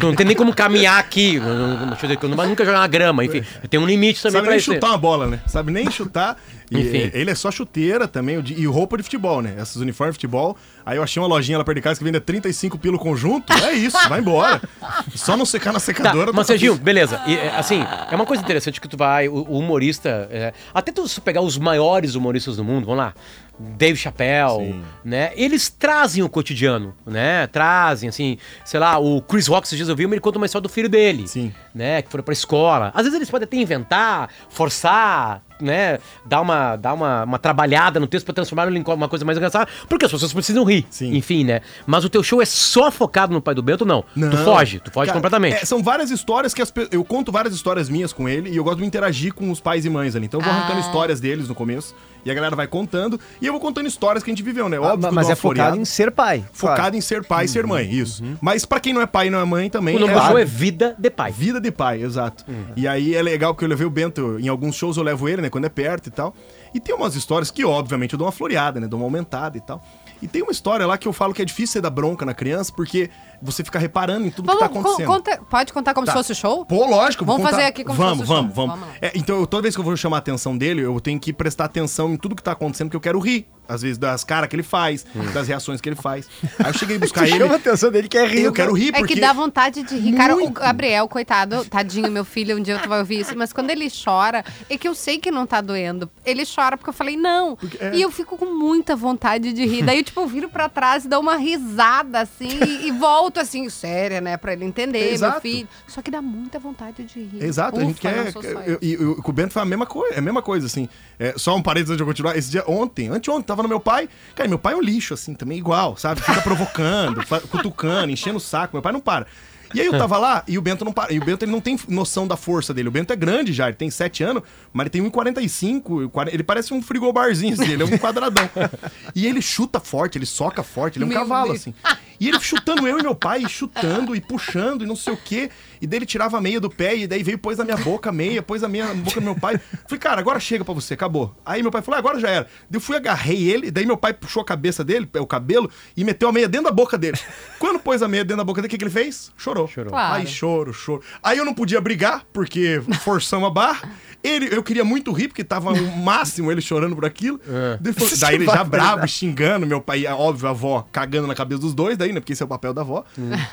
Não 0.00 0.14
tem 0.14 0.24
nem 0.26 0.36
como 0.36 0.54
caminhar 0.54 0.98
aqui. 0.98 1.34
Eu 1.36 1.42
não- 1.42 1.68
não- 1.80 1.86
deixa 1.88 2.06
eu 2.06 2.16
dizer 2.16 2.46
nunca 2.46 2.64
jogar 2.64 2.78
na 2.78 2.86
grama. 2.86 3.24
Enfim, 3.24 3.42
tem 3.68 3.80
um 3.80 3.86
limite 3.86 4.22
também 4.22 4.32
Sabe 4.34 4.42
pra 4.44 4.50
nem 4.52 4.58
isso. 4.58 4.72
chutar 4.72 4.88
uma 4.88 4.98
bola, 4.98 5.26
né? 5.26 5.40
Sabe 5.46 5.72
nem 5.72 5.90
chutar. 5.90 6.36
Enfim. 6.70 7.10
Ele 7.12 7.30
é 7.30 7.34
só 7.34 7.50
chuteira 7.50 8.06
também 8.06 8.42
e 8.46 8.64
roupa 8.66 8.96
de 8.96 9.02
futebol, 9.02 9.42
né? 9.42 9.56
Esses 9.60 9.76
uniformes 9.76 10.14
de 10.14 10.18
futebol. 10.18 10.56
Aí 10.86 10.96
eu 10.98 11.02
achei 11.02 11.20
uma 11.20 11.28
lojinha 11.28 11.58
lá 11.58 11.64
perto 11.64 11.76
de 11.76 11.82
casa 11.82 11.98
que 11.98 12.04
vende 12.04 12.20
35 12.20 12.78
pelo 12.78 12.98
conjunto. 12.98 13.52
É 13.52 13.72
isso, 13.72 13.96
vai 14.08 14.20
embora. 14.20 14.60
Só 15.14 15.36
não 15.36 15.44
secar 15.44 15.72
na 15.72 15.80
Tá, 15.80 15.84
secadora. 15.84 16.32
mas 16.32 16.46
tá 16.46 16.52
Serginho, 16.52 16.76
beleza. 16.76 17.20
E, 17.26 17.34
é, 17.34 17.56
assim, 17.56 17.84
é 18.10 18.14
uma 18.14 18.24
coisa 18.26 18.42
interessante 18.42 18.80
que 18.80 18.86
tu 18.88 18.96
vai, 18.96 19.28
o, 19.28 19.34
o 19.48 19.58
humorista, 19.58 20.28
é, 20.30 20.52
até 20.72 20.92
tu 20.92 21.08
se 21.08 21.20
pegar 21.20 21.40
os 21.40 21.58
maiores 21.58 22.14
humoristas 22.14 22.56
do 22.56 22.62
mundo, 22.64 22.84
vamos 22.86 22.98
lá, 22.98 23.14
Dave 23.58 23.96
Chappelle, 23.98 24.72
Sim. 24.72 24.82
né? 25.04 25.32
Eles 25.34 25.68
trazem 25.68 26.22
o 26.22 26.28
cotidiano, 26.28 26.94
né? 27.04 27.46
Trazem, 27.48 28.08
assim, 28.08 28.38
sei 28.64 28.78
lá, 28.80 28.98
o 28.98 29.20
Chris 29.20 29.46
Rock, 29.48 29.66
esses 29.66 29.76
dias 29.76 29.88
eu 29.88 29.96
vi, 29.96 30.04
ele 30.04 30.20
conta 30.20 30.38
uma 30.38 30.46
história 30.46 30.62
do 30.62 30.68
filho 30.68 30.88
dele, 30.88 31.26
Sim. 31.26 31.52
né? 31.74 32.00
Que 32.02 32.10
foram 32.10 32.24
pra 32.24 32.32
escola. 32.32 32.90
Às 32.94 33.02
vezes 33.02 33.16
eles 33.16 33.30
podem 33.30 33.44
até 33.44 33.56
inventar, 33.56 34.30
forçar, 34.48 35.42
né? 35.60 35.98
Dar 36.24 36.40
uma, 36.40 36.76
dar 36.76 36.94
uma, 36.94 37.24
uma 37.24 37.38
trabalhada 37.38 37.98
no 38.00 38.06
texto 38.06 38.24
pra 38.26 38.34
transformar 38.34 38.66
ele 38.68 38.78
em 38.78 38.84
uma 38.86 39.08
coisa 39.08 39.24
mais 39.24 39.36
engraçada, 39.38 39.68
porque 39.88 40.04
as 40.04 40.10
pessoas 40.12 40.32
precisam 40.32 40.64
rir, 40.64 40.86
Sim. 40.90 41.14
enfim, 41.16 41.44
né? 41.44 41.60
Mas 41.86 42.04
o 42.04 42.08
teu 42.08 42.22
show 42.22 42.40
é 42.42 42.44
só 42.44 42.90
focado 42.90 43.32
no 43.32 43.40
pai 43.40 43.54
do 43.54 43.62
Bento, 43.62 43.84
não. 43.84 44.02
Tu 44.14 44.20
Não. 44.20 44.44
foge, 44.44 44.80
tu 44.80 44.90
foge 44.90 45.06
Cara, 45.06 45.18
completamente. 45.18 45.54
é, 45.62 45.64
são 45.64 45.82
várias 45.82 46.10
histórias 46.10 46.52
que 46.54 46.62
as 46.62 46.72
eu 46.90 47.04
conto 47.04 47.30
várias 47.32 47.54
histórias 47.54 47.88
minhas 47.88 48.12
com 48.12 48.28
ele 48.28 48.50
e 48.50 48.56
eu 48.56 48.64
gosto 48.64 48.78
de 48.78 48.84
interagir 48.84 49.32
com 49.34 49.50
os 49.50 49.60
pais 49.60 49.84
e 49.84 49.90
mães 49.90 50.14
ali. 50.16 50.26
Então 50.26 50.40
eu 50.40 50.44
vou 50.44 50.52
Ah. 50.52 50.56
arrancando 50.56 50.80
histórias 50.80 51.20
deles 51.20 51.48
no 51.48 51.54
começo 51.54 51.94
e 52.24 52.30
a 52.30 52.34
galera 52.34 52.54
vai 52.54 52.66
contando 52.66 53.18
e 53.40 53.46
eu 53.46 53.52
vou 53.52 53.60
contando 53.60 53.86
histórias 53.86 54.22
que 54.22 54.30
a 54.30 54.34
gente 54.34 54.42
viveu, 54.42 54.68
né? 54.68 54.76
Ah, 54.76 54.92
Óbvio 54.92 55.08
que 55.08 55.14
mas 55.14 55.28
é 55.28 55.34
focado 55.34 55.76
em 55.76 55.84
ser 55.84 56.10
pai. 56.10 56.44
focado 56.52 56.80
claro. 56.80 56.96
em 56.96 57.00
ser 57.00 57.24
pai 57.24 57.44
e 57.44 57.48
ser 57.48 57.66
mãe, 57.66 57.90
isso. 57.90 58.22
Mas 58.40 58.64
pra 58.64 58.80
quem 58.80 58.92
não 58.92 59.00
é 59.00 59.06
pai 59.06 59.28
e 59.28 59.30
não 59.30 59.40
é 59.40 59.44
mãe 59.44 59.70
também 59.70 59.96
O 59.96 59.98
nome 60.00 60.12
é 60.12 60.16
do 60.16 60.26
show 60.26 60.38
é. 60.38 60.44
Vida 60.44 60.94
de 60.98 61.10
Pai. 61.10 61.32
Vida 61.32 61.60
de 61.60 61.70
pai, 61.70 62.02
exato. 62.02 62.44
Uhum. 62.48 62.72
E 62.76 62.86
aí 62.86 63.14
é 63.14 63.22
legal 63.22 63.54
porque 63.54 63.64
eu 63.64 63.68
levei 63.68 63.86
o 63.86 63.90
Bento, 63.90 64.38
em 64.38 64.48
alguns 64.48 64.74
shows 64.76 64.96
eu 64.96 65.02
levo 65.02 65.28
ele, 65.28 65.42
né, 65.42 65.50
quando 65.50 65.64
é 65.64 65.68
perto 65.68 66.08
e 66.08 66.10
tal. 66.10 66.34
E 66.72 66.80
tem 66.80 66.94
umas 66.94 67.14
histórias 67.14 67.50
que, 67.50 67.64
obviamente, 67.64 68.12
eu 68.12 68.18
dou 68.18 68.26
uma 68.26 68.32
floreada, 68.32 68.78
né, 68.80 68.86
dou 68.86 68.98
uma 69.00 69.06
aumentada 69.06 69.56
e 69.56 69.60
tal. 69.60 69.82
E 70.22 70.28
tem 70.28 70.42
uma 70.42 70.52
história 70.52 70.86
lá 70.86 70.98
que 70.98 71.08
eu 71.08 71.12
falo 71.12 71.32
que 71.32 71.40
é 71.40 71.44
difícil 71.44 71.74
você 71.74 71.80
dar 71.80 71.90
bronca 71.90 72.26
na 72.26 72.34
criança, 72.34 72.72
porque 72.74 73.10
você 73.42 73.64
fica 73.64 73.78
reparando 73.78 74.26
em 74.26 74.30
tudo 74.30 74.46
Vamos, 74.46 74.62
que 74.62 74.68
tá 74.68 74.72
co- 74.74 74.80
acontecendo. 74.80 75.06
conta- 75.06 75.40
pode 75.48 75.72
contar 75.72 75.94
como 75.94 76.06
Tá. 76.06 76.12
se 76.12 76.18
fosse 76.18 76.32
o 76.32 76.34
show? 76.34 76.64
Pô, 76.66 76.86
lógico. 76.86 77.24
Vamos 77.24 77.42
contar. 77.42 77.56
fazer 77.56 77.66
aqui 77.68 77.84
como 77.84 77.96
se 77.96 78.02
vamos, 78.02 78.18
fosse 78.20 78.30
o 78.32 78.34
vamos, 78.34 78.54
show. 78.54 78.66
vamos, 78.66 78.80
Vamos. 78.80 78.96
É, 79.00 79.12
então, 79.14 79.38
eu- 79.40 79.46
toda 79.46 79.62
vez 79.62 79.74
que 79.74 79.80
eu 79.80 79.84
vou 79.84 79.96
chamar 79.96 80.16
a 80.16 80.20
atenção 80.20 80.56
dele, 80.56 80.82
eu 80.82 81.00
tenho 81.00 81.18
que 81.18 81.32
prestar 81.32 81.64
atenção 81.66 82.12
em 82.12 82.16
tudo 82.16 82.34
que 82.36 82.42
tá 82.42 82.52
acontecendo, 82.52 82.88
porque 82.88 82.96
eu 82.96 83.00
quero 83.00 83.18
rir. 83.18 83.46
Às 83.68 83.82
vezes, 83.82 83.98
das 83.98 84.24
caras 84.24 84.48
que 84.48 84.56
ele 84.56 84.64
faz, 84.64 85.06
das 85.32 85.46
reações 85.46 85.80
que 85.80 85.88
ele 85.88 85.94
faz. 85.94 86.26
Aí 86.58 86.66
eu 86.70 86.74
cheguei 86.76 86.96
a 86.96 86.98
buscar 86.98 87.22
ele. 87.28 87.38
Chama 87.38 87.52
a 87.52 87.56
atenção 87.56 87.88
dele 87.92 88.08
que 88.08 88.18
é 88.18 88.26
rir. 88.26 88.42
Eu 88.42 88.52
quero 88.52 88.72
rir 88.72 88.88
É 88.88 88.98
porque... 88.98 89.14
que 89.14 89.20
dá 89.20 89.32
vontade 89.32 89.84
de 89.84 89.96
rir. 89.96 90.12
Cara, 90.16 90.34
o 90.34 90.40
Muito. 90.40 90.60
Gabriel, 90.60 91.06
coitado, 91.06 91.64
tadinho, 91.66 92.10
meu 92.10 92.24
filho, 92.24 92.56
um 92.56 92.60
dia 92.60 92.80
tu 92.80 92.88
vai 92.88 92.98
ouvir 92.98 93.20
isso, 93.20 93.38
mas 93.38 93.52
quando 93.52 93.70
ele 93.70 93.88
chora, 93.88 94.44
é 94.68 94.76
que 94.76 94.88
eu 94.88 94.94
sei 94.94 95.18
que 95.18 95.30
não 95.30 95.46
tá 95.46 95.60
doendo. 95.60 96.10
Ele 96.26 96.42
chora 96.44 96.76
porque 96.76 96.88
eu 96.90 96.92
falei, 96.94 97.16
não. 97.16 97.56
é. 97.78 97.94
E 97.94 98.02
eu 98.02 98.10
fico 98.10 98.36
com 98.36 98.46
muita 98.46 98.96
vontade 98.96 99.52
de 99.52 99.64
rir. 99.64 99.84
Daí 99.84 100.02
tipo, 100.02 100.20
eu 100.20 100.26
viro 100.26 100.48
pra 100.48 100.68
trás 100.68 101.04
e 101.04 101.08
dou 101.08 101.20
uma 101.20 101.36
risada, 101.36 102.22
assim, 102.22 102.48
e, 102.66 102.88
e 102.88 102.90
volto, 102.90 103.29
assim, 103.38 103.68
séria, 103.68 104.20
né, 104.20 104.36
pra 104.36 104.52
ele 104.52 104.64
entender, 104.64 105.04
meu 105.04 105.12
Exato. 105.12 105.40
filho. 105.40 105.68
Só 105.86 106.02
que 106.02 106.10
dá 106.10 106.20
muita 106.20 106.58
vontade 106.58 107.04
de 107.04 107.20
rir. 107.20 107.44
Exato, 107.44 107.78
a 107.78 107.84
gente 107.84 107.98
Ufa, 108.06 108.32
quer. 108.32 108.78
E 108.82 108.96
o 108.96 109.16
com 109.22 109.30
o 109.30 109.34
Bento 109.34 109.52
foi 109.52 109.62
a 109.62 109.64
mesma 109.64 109.86
coisa, 109.86 110.14
é 110.14 110.18
a 110.18 110.22
mesma 110.22 110.42
coisa, 110.42 110.66
assim. 110.66 110.88
É, 111.18 111.34
só 111.36 111.54
um 111.54 111.62
parênteses 111.62 111.90
antes 111.90 111.98
de 111.98 112.02
eu 112.02 112.06
continuar. 112.06 112.36
Esse 112.36 112.50
dia, 112.50 112.64
ontem, 112.66 113.08
anteontem, 113.08 113.42
tava 113.42 113.62
no 113.62 113.68
meu 113.68 113.80
pai. 113.80 114.08
Cara, 114.34 114.48
meu 114.48 114.58
pai 114.58 114.72
é 114.72 114.76
um 114.76 114.82
lixo, 114.82 115.14
assim, 115.14 115.34
também 115.34 115.58
igual, 115.58 115.96
sabe? 115.96 116.20
Fica 116.20 116.40
provocando, 116.40 117.20
cutucando, 117.50 118.10
enchendo 118.10 118.38
o 118.38 118.40
saco. 118.40 118.74
Meu 118.74 118.82
pai 118.82 118.92
não 118.92 119.00
para. 119.00 119.26
E 119.74 119.80
aí 119.80 119.86
eu 119.86 119.96
tava 119.98 120.18
lá 120.18 120.42
e 120.48 120.58
o 120.58 120.62
Bento 120.62 120.84
não 120.84 120.92
para. 120.92 121.12
E 121.12 121.18
o 121.18 121.24
Bento 121.24 121.44
ele 121.44 121.52
não 121.52 121.60
tem 121.60 121.78
noção 121.88 122.26
da 122.26 122.36
força 122.36 122.74
dele. 122.74 122.88
O 122.88 122.90
Bento 122.92 123.12
é 123.12 123.16
grande 123.16 123.52
já, 123.52 123.68
ele 123.68 123.76
tem 123.76 123.90
7 123.90 124.22
anos, 124.24 124.42
mas 124.72 124.84
ele 124.84 124.90
tem 124.90 125.02
1,45. 125.10 126.08
40 126.10 126.34
Ele 126.34 126.42
parece 126.42 126.74
um 126.74 126.82
frigobarzinho, 126.82 127.54
assim, 127.54 127.72
ele 127.72 127.82
é 127.82 127.86
um 127.86 127.98
quadradão. 127.98 128.48
E 129.14 129.26
ele 129.26 129.42
chuta 129.42 129.80
forte, 129.80 130.16
ele 130.18 130.26
soca 130.26 130.62
forte, 130.62 130.96
ele 130.98 131.04
é 131.04 131.06
um 131.06 131.08
Meu 131.08 131.18
cavalo, 131.18 131.48
Deus. 131.48 131.60
assim. 131.60 131.74
E 132.18 132.28
ele 132.28 132.38
chutando 132.40 132.86
eu 132.86 132.98
e 132.98 133.02
meu 133.02 133.14
pai, 133.14 133.42
e 133.42 133.48
chutando 133.48 134.14
e 134.14 134.20
puxando 134.20 134.82
e 134.82 134.86
não 134.86 134.94
sei 134.96 135.12
o 135.14 135.16
quê. 135.16 135.50
E 135.80 135.86
daí 135.86 135.98
ele 135.98 136.06
tirava 136.06 136.36
a 136.38 136.40
meia 136.40 136.60
do 136.60 136.68
pé 136.68 136.94
e 136.96 137.06
daí 137.06 137.22
veio 137.22 137.38
pôs 137.38 137.56
na 137.58 137.64
minha 137.64 137.76
boca 137.76 138.10
a 138.10 138.12
meia, 138.12 138.42
pôs 138.42 138.62
a 138.62 138.68
meia 138.68 138.86
na 138.88 138.94
boca 138.94 139.20
do 139.20 139.24
meu 139.24 139.34
pai. 139.34 139.58
Falei, 139.86 139.98
cara, 139.98 140.20
agora 140.20 140.38
chega 140.38 140.64
pra 140.64 140.74
você, 140.74 140.94
acabou. 140.94 141.34
Aí 141.44 141.62
meu 141.62 141.70
pai 141.70 141.80
falou, 141.82 141.96
"Ah, 141.96 141.98
agora 141.98 142.18
já 142.20 142.28
era. 142.28 142.44
Daí 142.68 142.76
eu 142.76 142.80
fui, 142.80 142.96
agarrei 142.96 143.48
ele, 143.50 143.68
e 143.68 143.70
daí 143.70 143.86
meu 143.86 143.96
pai 143.96 144.12
puxou 144.12 144.42
a 144.42 144.44
cabeça 144.44 144.84
dele, 144.84 145.08
o 145.18 145.26
cabelo, 145.26 145.70
e 145.96 146.04
meteu 146.04 146.28
a 146.28 146.32
meia 146.32 146.48
dentro 146.48 146.66
da 146.66 146.72
boca 146.72 146.98
dele. 146.98 147.18
Quando 147.58 147.78
pôs 147.80 148.02
a 148.02 148.08
meia 148.08 148.24
dentro 148.24 148.38
da 148.38 148.44
boca 148.44 148.60
dele, 148.60 148.68
o 148.68 148.70
que, 148.70 148.78
que 148.78 148.84
ele 148.84 148.90
fez? 148.90 149.32
Chorou. 149.36 149.66
Chorou. 149.68 149.90
Claro. 149.90 150.14
Aí 150.16 150.26
choro, 150.26 150.72
choro. 150.72 151.02
Aí 151.22 151.38
eu 151.38 151.44
não 151.44 151.54
podia 151.54 151.80
brigar, 151.80 152.24
porque 152.32 152.82
forçamos 153.02 153.46
a 153.48 153.50
barra. 153.50 153.88
Ele, 154.22 154.54
eu 154.54 154.62
queria 154.62 154.84
muito 154.84 155.12
rir, 155.12 155.28
porque 155.28 155.42
tava 155.42 155.72
o 155.72 155.96
máximo 155.96 156.52
ele 156.52 156.60
chorando 156.60 156.94
por 156.94 157.06
aquilo. 157.06 157.40
Daí, 157.80 157.94
foi- 157.94 158.16
daí 158.20 158.34
ele 158.34 158.44
já 158.44 158.62
bravo, 158.62 159.08
xingando, 159.08 159.66
meu 159.66 159.80
pai, 159.80 160.04
é 160.04 160.12
óbvio, 160.12 160.46
a 160.46 160.50
avó 160.50 160.86
cagando 160.92 161.26
na 161.26 161.34
cabeça 161.34 161.62
dos 161.62 161.72
dois, 161.72 161.96
daí, 161.96 162.12
né? 162.12 162.20
Porque 162.20 162.34
esse 162.34 162.42
é 162.42 162.44
o 162.44 162.48
papel 162.48 162.74
da 162.74 162.82
avó. 162.82 163.02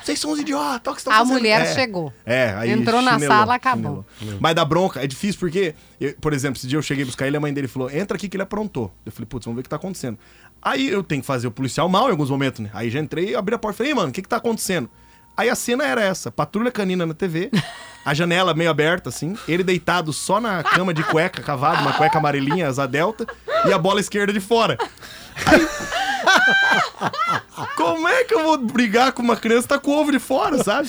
Vocês 0.04 0.18
são 0.20 0.30
os 0.30 0.38
idiotas, 0.38 0.92
o 0.92 0.94
que 0.94 1.00
estão 1.00 1.12
A 1.12 1.16
fazendo? 1.20 1.32
mulher 1.38 1.62
É. 1.62 1.74
chegou. 1.74 2.12
É, 2.26 2.52
aí 2.56 2.70
Entrou 2.70 3.00
na 3.00 3.14
chinelou, 3.14 3.36
sala, 3.36 3.54
acabou. 3.54 4.04
chinelou. 4.18 4.40
Mas 4.40 4.54
da 4.54 4.64
bronca 4.64 5.02
é 5.02 5.06
difícil 5.06 5.40
porque, 5.40 5.74
eu- 6.00 6.14
por 6.20 6.32
exemplo, 6.32 6.58
esse 6.58 6.66
dia 6.66 6.76
eu 6.78 6.82
cheguei 6.82 7.02
a 7.04 7.06
buscar 7.06 7.26
ele, 7.26 7.36
a 7.36 7.40
mãe 7.40 7.52
dele 7.54 7.68
falou: 7.68 7.90
entra 7.90 8.16
aqui 8.16 8.28
que 8.28 8.36
ele 8.36 8.42
aprontou. 8.42 8.92
Eu 9.06 9.12
falei, 9.12 9.26
putz, 9.26 9.44
vamos 9.46 9.56
ver 9.56 9.60
o 9.60 9.62
que 9.64 9.68
tá 9.70 9.76
acontecendo. 9.76 10.18
Aí 10.60 10.88
eu 10.88 11.02
tenho 11.02 11.22
que 11.22 11.26
fazer 11.26 11.46
o 11.46 11.50
policial 11.50 11.88
mal 11.88 12.08
em 12.08 12.10
alguns 12.10 12.30
momentos, 12.30 12.60
né? 12.60 12.70
Aí 12.74 12.90
já 12.90 13.00
entrei, 13.00 13.34
abri 13.34 13.54
a 13.54 13.58
porta 13.58 13.76
e 13.76 13.78
falei, 13.78 13.92
"Ei, 13.92 13.94
mano, 13.96 14.08
o 14.08 14.12
que 14.12 14.20
que 14.22 14.28
tá 14.28 14.36
acontecendo? 14.36 14.90
Aí 15.36 15.48
a 15.48 15.54
cena 15.54 15.86
era 15.86 16.02
essa: 16.02 16.30
patrulha 16.32 16.70
canina 16.70 17.06
na 17.06 17.14
TV, 17.14 17.48
a 18.04 18.12
janela 18.12 18.52
meio 18.54 18.68
aberta, 18.68 19.08
assim, 19.08 19.36
ele 19.46 19.62
deitado 19.62 20.12
só 20.12 20.40
na 20.40 20.62
cama 20.64 20.92
de 20.92 21.02
cueca, 21.04 21.40
cavado, 21.42 21.80
uma 21.82 21.92
cueca 21.94 22.18
amarelinha, 22.18 22.66
asa 22.68 22.86
delta, 22.88 23.24
e 23.64 23.72
a 23.72 23.78
bola 23.78 24.00
esquerda 24.00 24.32
de 24.32 24.40
fora. 24.40 24.76
Como 27.76 28.08
é 28.08 28.24
que 28.24 28.34
eu 28.34 28.42
vou 28.44 28.58
brigar 28.58 29.12
com 29.12 29.22
uma 29.22 29.36
criança 29.36 29.62
que 29.62 29.68
tá 29.68 29.78
com 29.78 29.90
o 29.92 30.00
ovo 30.00 30.10
de 30.12 30.18
fora, 30.18 30.62
sabe? 30.62 30.88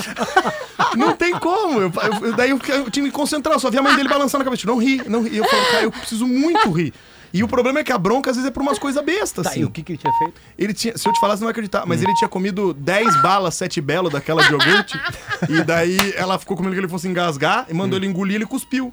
Não 0.96 1.16
tem 1.16 1.38
como. 1.38 1.80
Eu, 1.82 1.92
eu- 2.22 2.36
daí 2.36 2.50
eu, 2.50 2.58
eu 2.58 2.84
tinha 2.90 2.92
que 2.92 3.02
me 3.02 3.12
concentrar, 3.12 3.56
eu 3.56 3.60
só 3.60 3.70
vi 3.70 3.78
a 3.78 3.82
mãe 3.82 3.96
dele 3.96 4.10
balançando 4.10 4.42
a 4.42 4.46
cabeça. 4.46 4.66
Não 4.68 4.78
ri, 4.78 5.02
não 5.08 5.24
ri. 5.24 5.36
E 5.36 5.38
eu 5.38 5.46
falo, 5.46 5.66
cara, 5.66 5.84
eu 5.84 5.92
preciso 5.92 6.28
muito 6.28 6.72
rir. 6.72 6.94
E 7.32 7.44
o 7.44 7.48
problema 7.48 7.80
é 7.80 7.84
que 7.84 7.92
a 7.92 7.98
bronca 7.98 8.32
às 8.32 8.36
vezes 8.38 8.50
é 8.50 8.52
por 8.52 8.62
umas 8.64 8.80
coisas 8.80 9.04
bestas, 9.06 9.44
Tá, 9.44 9.52
assim. 9.52 9.60
e 9.62 9.64
o 9.64 9.70
que, 9.70 9.84
que 9.84 9.92
ele 9.92 10.00
tinha 10.00 10.12
feito? 10.18 10.34
Ele 10.58 10.74
tinha, 10.74 10.98
se 10.98 11.08
eu 11.08 11.14
te 11.14 11.20
falasse, 11.20 11.38
você 11.38 11.44
não 11.44 11.48
vai 11.48 11.52
acreditar, 11.52 11.86
mas 11.86 12.02
ele 12.02 12.12
tinha 12.16 12.28
comido 12.28 12.74
10 12.74 13.22
balas, 13.22 13.54
7 13.54 13.80
belo 13.82 14.10
daquela 14.10 14.42
de 14.44 14.52
iogurte. 14.52 15.00
e 15.48 15.62
daí 15.64 15.98
ela 16.16 16.40
ficou 16.40 16.58
com 16.58 16.64
medo 16.64 16.74
que 16.74 16.80
ele 16.80 16.88
fosse 16.88 17.08
engasgar 17.08 17.68
e 17.70 17.74
mandou 17.74 18.00
ele 18.00 18.08
engolir, 18.08 18.36
ele 18.36 18.48
cuspiu. 18.48 18.92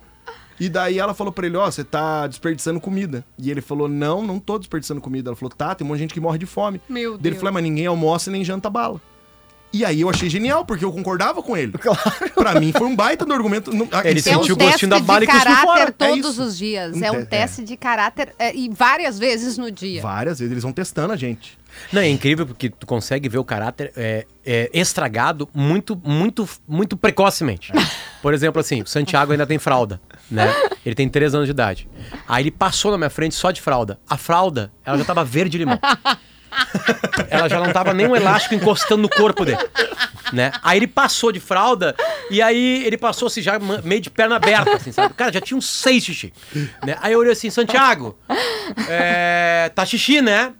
E 0.58 0.68
daí 0.68 0.98
ela 0.98 1.12
falou 1.14 1.32
pra 1.32 1.46
ele, 1.46 1.56
ó, 1.56 1.70
você 1.70 1.84
tá 1.84 2.26
desperdiçando 2.26 2.80
comida. 2.80 3.24
E 3.38 3.50
ele 3.50 3.60
falou, 3.60 3.88
não, 3.88 4.22
não 4.22 4.38
tô 4.38 4.58
desperdiçando 4.58 5.00
comida. 5.00 5.30
Ela 5.30 5.36
falou, 5.36 5.50
tá, 5.54 5.74
tem 5.74 5.84
um 5.84 5.88
monte 5.88 5.98
de 5.98 6.02
gente 6.04 6.14
que 6.14 6.20
morre 6.20 6.38
de 6.38 6.46
fome. 6.46 6.80
Meu 6.88 7.10
Daí 7.12 7.16
Ele 7.16 7.22
Deus. 7.30 7.36
falou, 7.36 7.48
"Ah, 7.50 7.52
mas 7.52 7.62
ninguém 7.62 7.86
almoça 7.86 8.30
e 8.30 8.32
nem 8.32 8.44
janta 8.44 8.70
bala. 8.70 9.00
E 9.72 9.84
aí 9.84 10.00
eu 10.00 10.08
achei 10.08 10.30
genial, 10.30 10.64
porque 10.64 10.84
eu 10.84 10.92
concordava 10.92 11.42
com 11.42 11.54
ele. 11.56 11.72
Claro. 11.72 12.00
Pra 12.34 12.58
mim 12.58 12.72
foi 12.72 12.86
um 12.86 12.96
baita 12.96 13.26
do 13.26 13.32
argumento. 13.34 13.74
Não- 13.74 13.86
Ele 14.04 14.20
É 14.20 14.20
um 14.20 14.22
sentiu 14.22 14.54
o 14.54 14.56
teste 14.56 14.70
gostinho 14.86 14.90
da 14.90 15.00
bala 15.00 15.24
e 15.24 15.26
cuspiu 15.26 15.56
fora. 15.56 15.82
É 15.82 15.90
todos 15.92 16.30
isso. 16.34 16.42
os 16.44 16.56
dias. 16.56 16.96
Um 16.96 17.04
É 17.04 17.10
te- 17.10 17.16
um 17.16 17.24
teste 17.26 17.62
de 17.64 17.76
caráter 17.76 18.32
é, 18.38 18.54
e 18.56 18.70
várias 18.70 19.18
vezes 19.18 19.58
no 19.58 19.70
dia. 19.70 20.00
Várias 20.00 20.38
vezes 20.38 20.50
eles 20.52 20.62
vão 20.62 20.72
testando 20.72 21.12
a 21.12 21.16
gente. 21.16 21.58
Não, 21.92 22.00
é 22.00 22.08
incrível 22.08 22.46
porque 22.46 22.70
tu 22.70 22.86
consegue 22.86 23.28
ver 23.28 23.36
o 23.38 23.44
caráter 23.44 23.92
é, 23.96 24.24
é, 24.46 24.70
estragado 24.72 25.46
muito, 25.52 26.00
muito, 26.02 26.48
muito 26.66 26.96
precocemente. 26.96 27.70
Por 28.22 28.32
exemplo, 28.32 28.60
assim, 28.60 28.80
o 28.80 28.86
Santiago 28.86 29.32
ainda 29.32 29.46
tem 29.46 29.58
fralda, 29.58 30.00
né? 30.30 30.52
Ele 30.84 30.94
tem 30.94 31.08
3 31.08 31.34
anos 31.34 31.46
de 31.46 31.50
idade. 31.52 31.88
Aí 32.28 32.42
ele 32.42 32.50
passou 32.50 32.90
na 32.90 32.98
minha 32.98 33.10
frente 33.10 33.34
só 33.34 33.50
de 33.50 33.60
fralda. 33.60 33.98
A 34.08 34.16
fralda, 34.16 34.72
ela 34.84 34.98
já 34.98 35.04
tava 35.04 35.24
verde 35.24 35.58
limão. 35.58 35.78
Ela 37.28 37.48
já 37.48 37.60
não 37.60 37.72
tava 37.72 37.92
nem 37.92 38.06
um 38.06 38.16
elástico 38.16 38.54
encostando 38.54 39.02
no 39.02 39.08
corpo 39.08 39.44
dele. 39.44 39.58
Né? 40.32 40.52
Aí 40.62 40.78
ele 40.78 40.86
passou 40.86 41.30
de 41.30 41.40
fralda 41.40 41.94
e 42.30 42.40
aí 42.40 42.84
ele 42.84 42.96
passou 42.96 43.26
assim, 43.26 43.42
já 43.42 43.58
meio 43.58 44.00
de 44.00 44.10
perna 44.10 44.36
aberta, 44.36 44.76
assim, 44.76 44.90
sabe? 44.90 45.14
Cara, 45.14 45.32
já 45.32 45.40
tinha 45.40 45.56
uns 45.56 45.68
seis 45.68 46.04
xixi. 46.04 46.32
Né? 46.84 46.96
Aí 47.00 47.12
eu 47.12 47.18
olhei 47.18 47.32
assim, 47.32 47.50
Santiago, 47.50 48.18
é, 48.88 49.70
tá 49.74 49.84
xixi, 49.84 50.22
né? 50.22 50.54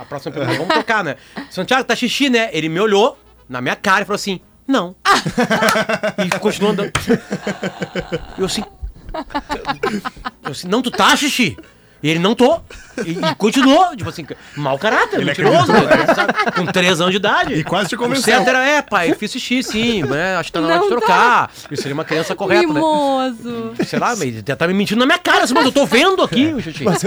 a 0.00 0.04
próxima 0.04 0.32
pergunta, 0.32 0.58
vamos 0.58 0.74
tocar, 0.74 1.04
né? 1.04 1.16
Santiago, 1.50 1.84
tá 1.84 1.94
xixi, 1.94 2.28
né? 2.30 2.50
Ele 2.52 2.68
me 2.68 2.80
olhou 2.80 3.18
na 3.48 3.60
minha 3.60 3.76
cara 3.76 4.02
e 4.02 4.04
falou 4.04 4.16
assim, 4.16 4.40
não. 4.66 4.94
e 6.24 6.38
continuou 6.38 6.72
andando. 6.72 6.92
Eu 8.38 8.46
assim... 8.46 8.62
Eu 10.44 10.52
assim, 10.52 10.68
não, 10.68 10.82
tu 10.82 10.90
tá, 10.90 11.14
xixi? 11.16 11.56
E 12.02 12.08
ele 12.08 12.18
não 12.18 12.34
tô. 12.34 12.60
E, 13.06 13.12
e 13.12 13.34
continuou, 13.36 13.96
tipo 13.96 14.08
assim, 14.08 14.26
mau 14.56 14.78
caráter, 14.78 15.16
ele 15.16 15.24
mentiroso, 15.24 15.72
né, 15.72 15.80
é. 16.46 16.50
com 16.50 16.66
três 16.66 17.00
anos 17.00 17.12
de 17.12 17.16
idade. 17.16 17.54
E 17.54 17.64
quase 17.64 17.88
te 17.88 17.96
convenceu. 17.96 18.40
Etc. 18.40 18.54
É, 18.54 18.82
pai, 18.82 19.10
é 19.10 19.14
fiz 19.14 19.32
xixi, 19.32 19.62
sim, 19.62 20.02
né? 20.02 20.36
Acho 20.36 20.48
que 20.48 20.52
tá 20.52 20.60
na 20.60 20.66
hora 20.66 20.76
Não 20.76 20.82
de 20.84 20.88
trocar. 20.88 21.48
Tá. 21.48 21.50
Eu 21.70 21.76
seria 21.76 21.94
uma 21.94 22.04
criança 22.04 22.34
correta, 22.34 22.66
né? 22.66 22.74
Mimoso. 22.74 23.74
né? 23.78 23.84
Sei 23.84 23.98
lá, 23.98 24.14
mas 24.16 24.42
tá 24.56 24.66
me 24.66 24.74
mentindo 24.74 25.00
na 25.00 25.06
minha 25.06 25.18
cara, 25.18 25.44
assim, 25.44 25.54
mas 25.54 25.64
eu 25.64 25.72
tô 25.72 25.86
vendo 25.86 26.22
aqui 26.22 26.50
é. 26.50 26.54
o 26.54 26.60
xixi. 26.60 26.84
Mas... 26.84 27.02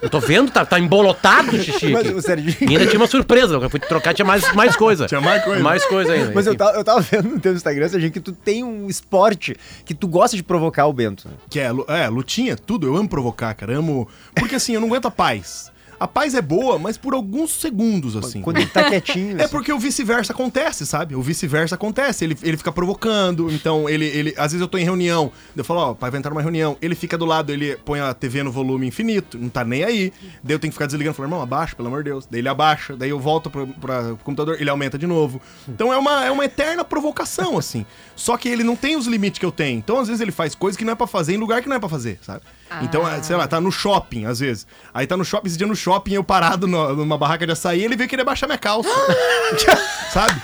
Eu 0.00 0.08
tô 0.08 0.20
vendo, 0.20 0.50
tá, 0.50 0.64
tá 0.64 0.78
embolotado 0.78 1.56
o 1.56 1.60
xixi. 1.60 1.88
Mas, 1.88 2.08
o 2.08 2.22
Serginho... 2.22 2.56
E 2.60 2.76
ainda 2.76 2.86
tinha 2.86 3.00
uma 3.00 3.06
surpresa, 3.08 3.54
eu 3.54 3.70
fui 3.70 3.80
trocar, 3.80 4.14
tinha 4.14 4.24
mais, 4.24 4.52
mais 4.54 4.76
coisa. 4.76 5.06
Tinha 5.06 5.20
mais 5.20 5.42
coisa. 5.42 5.62
Mais 5.62 5.84
coisa 5.84 6.12
ainda. 6.12 6.32
Mas 6.32 6.46
eu 6.46 6.54
tava, 6.54 6.78
eu 6.78 6.84
tava 6.84 7.00
vendo 7.00 7.30
no 7.30 7.40
teu 7.40 7.52
Instagram, 7.52 7.88
Serginho, 7.88 8.12
que 8.12 8.20
tu 8.20 8.32
tem 8.32 8.62
um 8.62 8.88
esporte 8.88 9.56
que 9.84 9.94
tu 9.94 10.06
gosta 10.06 10.36
de 10.36 10.42
provocar 10.42 10.86
o 10.86 10.92
Bento. 10.92 11.28
Que 11.50 11.58
é, 11.58 11.70
é 11.88 12.08
lutinha, 12.08 12.56
tudo. 12.56 12.86
Eu 12.86 12.96
amo 12.96 13.08
provocar, 13.08 13.52
cara. 13.54 13.76
Amo... 13.76 14.08
Porque 14.34 14.54
assim, 14.54 14.74
eu 14.74 14.80
não 14.80 14.88
gosto 14.88 14.97
a 15.06 15.10
paz 15.10 15.70
A 16.00 16.06
paz 16.06 16.34
é 16.34 16.40
boa, 16.40 16.78
mas 16.78 16.96
por 16.96 17.12
alguns 17.12 17.50
segundos, 17.50 18.16
assim. 18.16 18.40
Quando 18.40 18.58
ele 18.58 18.66
tá 18.66 18.84
quietinho. 18.88 19.32
É 19.32 19.34
assim. 19.34 19.44
É 19.44 19.48
porque 19.48 19.72
o 19.72 19.78
vice-versa 19.78 20.32
acontece, 20.32 20.86
sabe? 20.86 21.16
O 21.16 21.22
vice-versa 21.22 21.74
acontece. 21.74 22.24
Ele, 22.24 22.36
ele 22.42 22.56
fica 22.56 22.70
provocando, 22.70 23.50
então 23.50 23.88
ele, 23.88 24.06
ele. 24.06 24.34
Às 24.36 24.52
vezes 24.52 24.60
eu 24.60 24.68
tô 24.68 24.78
em 24.78 24.84
reunião, 24.84 25.32
eu 25.56 25.64
falo, 25.64 25.80
ó, 25.80 25.90
oh, 25.90 25.94
pai 25.96 26.10
vai 26.10 26.18
entrar 26.18 26.30
numa 26.30 26.42
reunião. 26.42 26.76
Ele 26.80 26.94
fica 26.94 27.18
do 27.18 27.24
lado, 27.24 27.52
ele 27.52 27.76
põe 27.78 27.98
a 27.98 28.14
TV 28.14 28.42
no 28.44 28.52
volume 28.52 28.86
infinito, 28.86 29.36
não 29.36 29.48
tá 29.48 29.64
nem 29.64 29.82
aí. 29.82 30.12
Daí 30.42 30.54
eu 30.54 30.58
tenho 30.58 30.70
que 30.70 30.76
ficar 30.76 30.86
desligando, 30.86 31.16
falando, 31.16 31.32
irmão, 31.32 31.42
abaixa, 31.42 31.74
pelo 31.74 31.88
amor 31.88 32.04
de 32.04 32.10
Deus. 32.10 32.26
Daí 32.30 32.40
ele 32.40 32.48
abaixa, 32.48 32.96
daí 32.96 33.10
eu 33.10 33.18
volto 33.18 33.50
pro 33.50 33.66
pra 33.66 34.14
computador, 34.22 34.56
ele 34.60 34.70
aumenta 34.70 34.96
de 34.96 35.06
novo. 35.06 35.40
Então 35.66 35.92
é 35.92 35.96
uma, 35.96 36.24
é 36.24 36.30
uma 36.30 36.44
eterna 36.44 36.84
provocação, 36.84 37.58
assim. 37.58 37.84
Só 38.14 38.36
que 38.36 38.48
ele 38.48 38.62
não 38.62 38.76
tem 38.76 38.96
os 38.96 39.06
limites 39.06 39.38
que 39.38 39.46
eu 39.46 39.52
tenho. 39.52 39.78
Então 39.78 39.98
às 39.98 40.06
vezes 40.06 40.20
ele 40.20 40.32
faz 40.32 40.54
coisas 40.54 40.76
que 40.76 40.84
não 40.84 40.92
é 40.92 40.96
pra 40.96 41.06
fazer 41.06 41.34
em 41.34 41.38
lugar 41.38 41.60
que 41.60 41.68
não 41.68 41.76
é 41.76 41.80
pra 41.80 41.88
fazer, 41.88 42.18
sabe? 42.22 42.42
Então, 42.82 43.06
é, 43.08 43.22
sei 43.22 43.36
lá, 43.36 43.46
tá 43.48 43.60
no 43.60 43.70
shopping, 43.72 44.26
às 44.26 44.40
vezes. 44.40 44.66
Aí 44.92 45.06
tá 45.06 45.16
no 45.16 45.24
shopping, 45.24 45.48
esse 45.48 45.56
dia 45.58 45.66
no 45.66 45.76
shopping, 45.76 46.12
eu 46.14 46.24
parado 46.24 46.66
no- 46.66 46.94
numa 46.96 47.16
barraca 47.18 47.46
de 47.46 47.52
açaí, 47.52 47.82
ele 47.84 47.96
veio 47.96 48.08
querer 48.08 48.24
baixar 48.24 48.46
minha 48.46 48.58
calça. 48.58 48.88
sabe? 50.12 50.40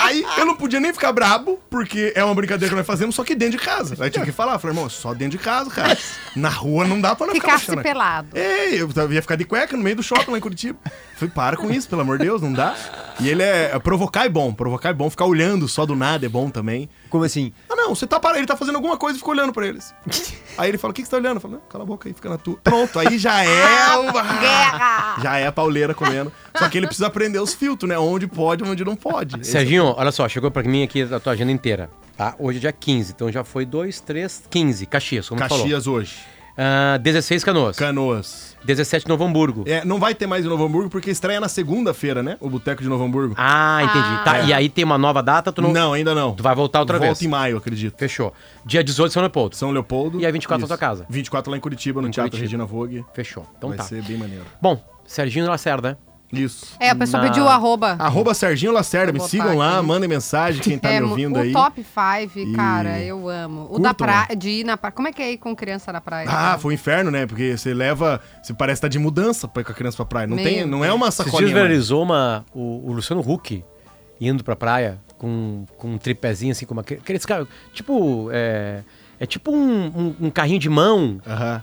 Aí 0.00 0.24
eu 0.36 0.44
não 0.46 0.54
podia 0.54 0.78
nem 0.80 0.92
ficar 0.92 1.12
brabo, 1.12 1.58
porque 1.70 2.12
é 2.14 2.22
uma 2.22 2.34
brincadeira 2.34 2.70
que 2.70 2.76
nós 2.76 2.86
fazemos, 2.86 3.14
só 3.14 3.24
que 3.24 3.34
dentro 3.34 3.58
de 3.58 3.64
casa. 3.64 3.96
Aí 3.98 4.10
tinha 4.10 4.24
que 4.24 4.30
falar, 4.32 4.58
falei, 4.58 4.76
irmão, 4.76 4.88
só 4.88 5.12
dentro 5.14 5.36
de 5.38 5.42
casa, 5.42 5.70
cara. 5.70 5.96
Na 6.36 6.48
rua 6.50 6.86
não 6.86 7.00
dá 7.00 7.16
pra 7.16 7.26
não 7.26 7.34
ficar 7.34 7.58
Ficasse 7.58 7.66
baixando. 7.74 7.82
pelado. 7.82 8.28
É, 8.34 8.74
eu 8.74 9.12
ia 9.12 9.22
ficar 9.22 9.36
de 9.36 9.44
cueca 9.44 9.76
no 9.76 9.82
meio 9.82 9.96
do 9.96 10.02
shopping 10.02 10.30
lá 10.30 10.38
em 10.38 10.40
Curitiba. 10.40 10.78
Falei, 11.16 11.32
para 11.34 11.56
com 11.56 11.70
isso, 11.70 11.88
pelo 11.88 12.02
amor 12.02 12.18
de 12.18 12.24
Deus, 12.24 12.40
não 12.42 12.52
dá. 12.52 12.76
E 13.18 13.28
ele 13.28 13.42
é. 13.42 13.76
Provocar 13.80 14.24
é 14.26 14.28
bom, 14.28 14.52
provocar 14.52 14.90
é 14.90 14.92
bom. 14.94 15.08
Ficar 15.10 15.24
olhando 15.24 15.66
só 15.66 15.84
do 15.84 15.96
nada 15.96 16.24
é 16.26 16.28
bom 16.28 16.48
também. 16.50 16.88
Como 17.10 17.24
assim? 17.24 17.52
Ah, 17.68 17.74
não, 17.88 17.94
você 17.94 18.06
tá 18.06 18.20
parado, 18.20 18.38
ele 18.38 18.46
tá 18.46 18.56
fazendo 18.56 18.74
alguma 18.76 18.96
coisa 18.96 19.16
e 19.16 19.18
fica 19.18 19.30
olhando 19.30 19.52
pra 19.52 19.66
eles. 19.66 19.94
Aí 20.58 20.68
ele 20.68 20.78
fala, 20.78 20.90
o 20.90 20.94
que, 20.94 21.02
que 21.02 21.08
você 21.08 21.12
tá 21.12 21.16
olhando? 21.16 21.36
Eu 21.36 21.40
falo, 21.40 21.54
não, 21.54 21.60
cala 21.68 21.84
a 21.84 21.86
boca 21.86 22.08
aí, 22.08 22.14
fica 22.14 22.28
na 22.28 22.36
tua. 22.36 22.56
Pronto, 22.64 22.98
aí 22.98 23.16
já 23.16 23.44
é 23.44 23.94
uma... 23.96 24.22
Guerra! 24.22 25.16
Já 25.22 25.38
é 25.38 25.46
a 25.46 25.52
pauleira 25.52 25.94
comendo. 25.94 26.32
Só 26.56 26.68
que 26.68 26.76
ele 26.78 26.86
precisa 26.86 27.06
aprender 27.06 27.38
os 27.38 27.54
filtros, 27.54 27.88
né? 27.88 27.98
Onde 27.98 28.26
pode, 28.26 28.64
onde 28.64 28.84
não 28.84 28.96
pode. 28.96 29.40
É 29.40 29.44
Serginho, 29.44 29.94
olha 29.96 30.10
só, 30.10 30.28
chegou 30.28 30.50
pra 30.50 30.62
mim 30.62 30.82
aqui 30.82 31.02
a 31.02 31.20
tua 31.20 31.32
agenda 31.32 31.52
inteira. 31.52 31.90
Tá? 32.16 32.34
Hoje 32.38 32.58
é 32.58 32.60
dia 32.60 32.72
15, 32.72 33.12
então 33.12 33.30
já 33.30 33.44
foi 33.44 33.64
2, 33.64 34.00
3, 34.00 34.44
15. 34.50 34.86
Caxias, 34.86 35.28
como 35.28 35.40
tu 35.40 35.48
falou. 35.48 35.64
Caxias 35.64 35.86
hoje. 35.86 36.16
Ah, 36.56 36.98
16 36.98 37.44
Canoas. 37.44 37.76
Canoas. 37.76 38.47
17 38.64 39.08
Novo 39.08 39.24
Hamburgo. 39.24 39.64
É, 39.66 39.84
não 39.84 39.98
vai 39.98 40.14
ter 40.14 40.26
mais 40.26 40.44
em 40.44 40.48
Novo 40.48 40.64
Hamburgo 40.64 40.90
porque 40.90 41.10
estreia 41.10 41.40
na 41.40 41.48
segunda-feira, 41.48 42.22
né? 42.22 42.36
O 42.40 42.50
Boteco 42.50 42.82
de 42.82 42.88
Novo 42.88 43.04
Hamburgo. 43.04 43.34
Ah, 43.36 43.80
entendi. 43.82 44.24
Tá, 44.24 44.40
e 44.40 44.52
aí 44.52 44.68
tem 44.68 44.84
uma 44.84 44.98
nova 44.98 45.22
data, 45.22 45.52
tu 45.52 45.62
não. 45.62 45.72
não... 45.72 45.92
ainda 45.92 46.14
não. 46.14 46.34
Tu 46.34 46.42
vai 46.42 46.54
voltar 46.54 46.80
outra 46.80 46.98
Volta 46.98 47.14
vez. 47.14 47.22
em 47.22 47.28
maio, 47.28 47.56
acredito. 47.56 47.96
Fechou. 47.98 48.32
Dia 48.64 48.82
18, 48.82 49.12
São 49.12 49.22
Leopoldo. 49.22 49.56
São 49.56 49.70
Leopoldo. 49.70 50.20
E 50.20 50.26
aí 50.26 50.32
24 50.32 50.60
na 50.60 50.64
Isso. 50.64 50.68
tua 50.68 50.78
casa. 50.78 51.06
24 51.08 51.50
lá 51.50 51.56
em 51.56 51.60
Curitiba, 51.60 52.00
no 52.00 52.08
Em 52.08 52.10
Teatro 52.10 52.30
Curitiba. 52.30 52.46
Regina 52.46 52.64
Vogue. 52.64 53.04
Fechou. 53.12 53.46
Então 53.56 53.70
vai 53.70 53.78
tá. 53.78 53.84
ser 53.84 54.02
bem 54.02 54.16
maneiro. 54.16 54.44
Bom, 54.60 54.82
Serginho 55.06 55.46
Lacerda, 55.48 55.90
né? 55.90 55.96
Isso. 56.32 56.66
É, 56.78 56.90
a 56.90 56.94
pessoa 56.94 57.22
Na- 57.22 57.28
pediu 57.28 57.44
o 57.44 57.48
arroba. 57.48 57.96
Arroba 57.98 58.34
Serginho 58.34 58.70
Lacerda, 58.72 59.12
me 59.12 59.20
sigam 59.20 59.56
lá, 59.56 59.78
aqui. 59.78 59.86
mandem 59.86 60.08
mensagem, 60.08 60.60
quem 60.60 60.78
tá 60.78 60.90
é, 60.90 61.00
me 61.00 61.06
ouvindo 61.06 61.36
o 61.36 61.40
aí. 61.40 61.52
top 61.52 61.82
5, 61.82 62.38
E- 62.38 62.52
cara, 62.54 63.00
eu 63.00 63.28
amo. 63.28 63.62
O 63.70 63.78
da 63.78 63.90
Curtam, 63.90 64.06
praia, 64.06 64.36
de 64.36 64.48
ir 64.50 64.64
na 64.64 64.76
praia. 64.76 64.92
Como 64.92 65.08
é 65.08 65.12
que 65.12 65.22
é 65.22 65.32
ir 65.32 65.38
com 65.38 65.56
criança 65.56 65.90
na 65.92 66.00
praia? 66.02 66.28
Ah, 66.30 66.58
foi 66.58 66.72
um 66.72 66.74
inferno, 66.74 67.10
né? 67.10 67.26
Porque 67.26 67.56
você 67.56 67.72
leva. 67.72 68.20
Você 68.42 68.52
parece 68.52 68.78
estar 68.78 68.88
de 68.88 68.98
mudança 68.98 69.48
pra 69.48 69.62
ir 69.62 69.64
com 69.64 69.72
a 69.72 69.74
criança 69.74 69.96
pra 69.96 70.04
praia. 70.04 70.26
Não, 70.26 70.36
Meu 70.36 70.44
tem, 70.44 70.66
não 70.66 70.84
é 70.84 70.92
uma 70.92 71.10
sacolinha. 71.10 71.40
mais. 71.50 71.54
viralizou 71.54 72.02
uma, 72.02 72.44
o, 72.54 72.90
o 72.90 72.92
Luciano 72.92 73.22
Huck 73.22 73.64
indo 74.20 74.44
pra 74.44 74.54
praia 74.56 74.98
com, 75.16 75.64
com 75.78 75.92
um 75.92 75.98
tripézinho 75.98 76.52
assim, 76.52 76.66
com 76.66 76.74
uma, 76.74 76.82
aqueles 76.82 77.24
caras. 77.24 77.48
Tipo. 77.72 78.28
É, 78.32 78.82
é 79.20 79.26
tipo 79.26 79.50
um, 79.50 79.86
um- 79.86 80.14
um 80.26 80.30
carrinho 80.30 80.58
de 80.58 80.68
mão 80.68 81.20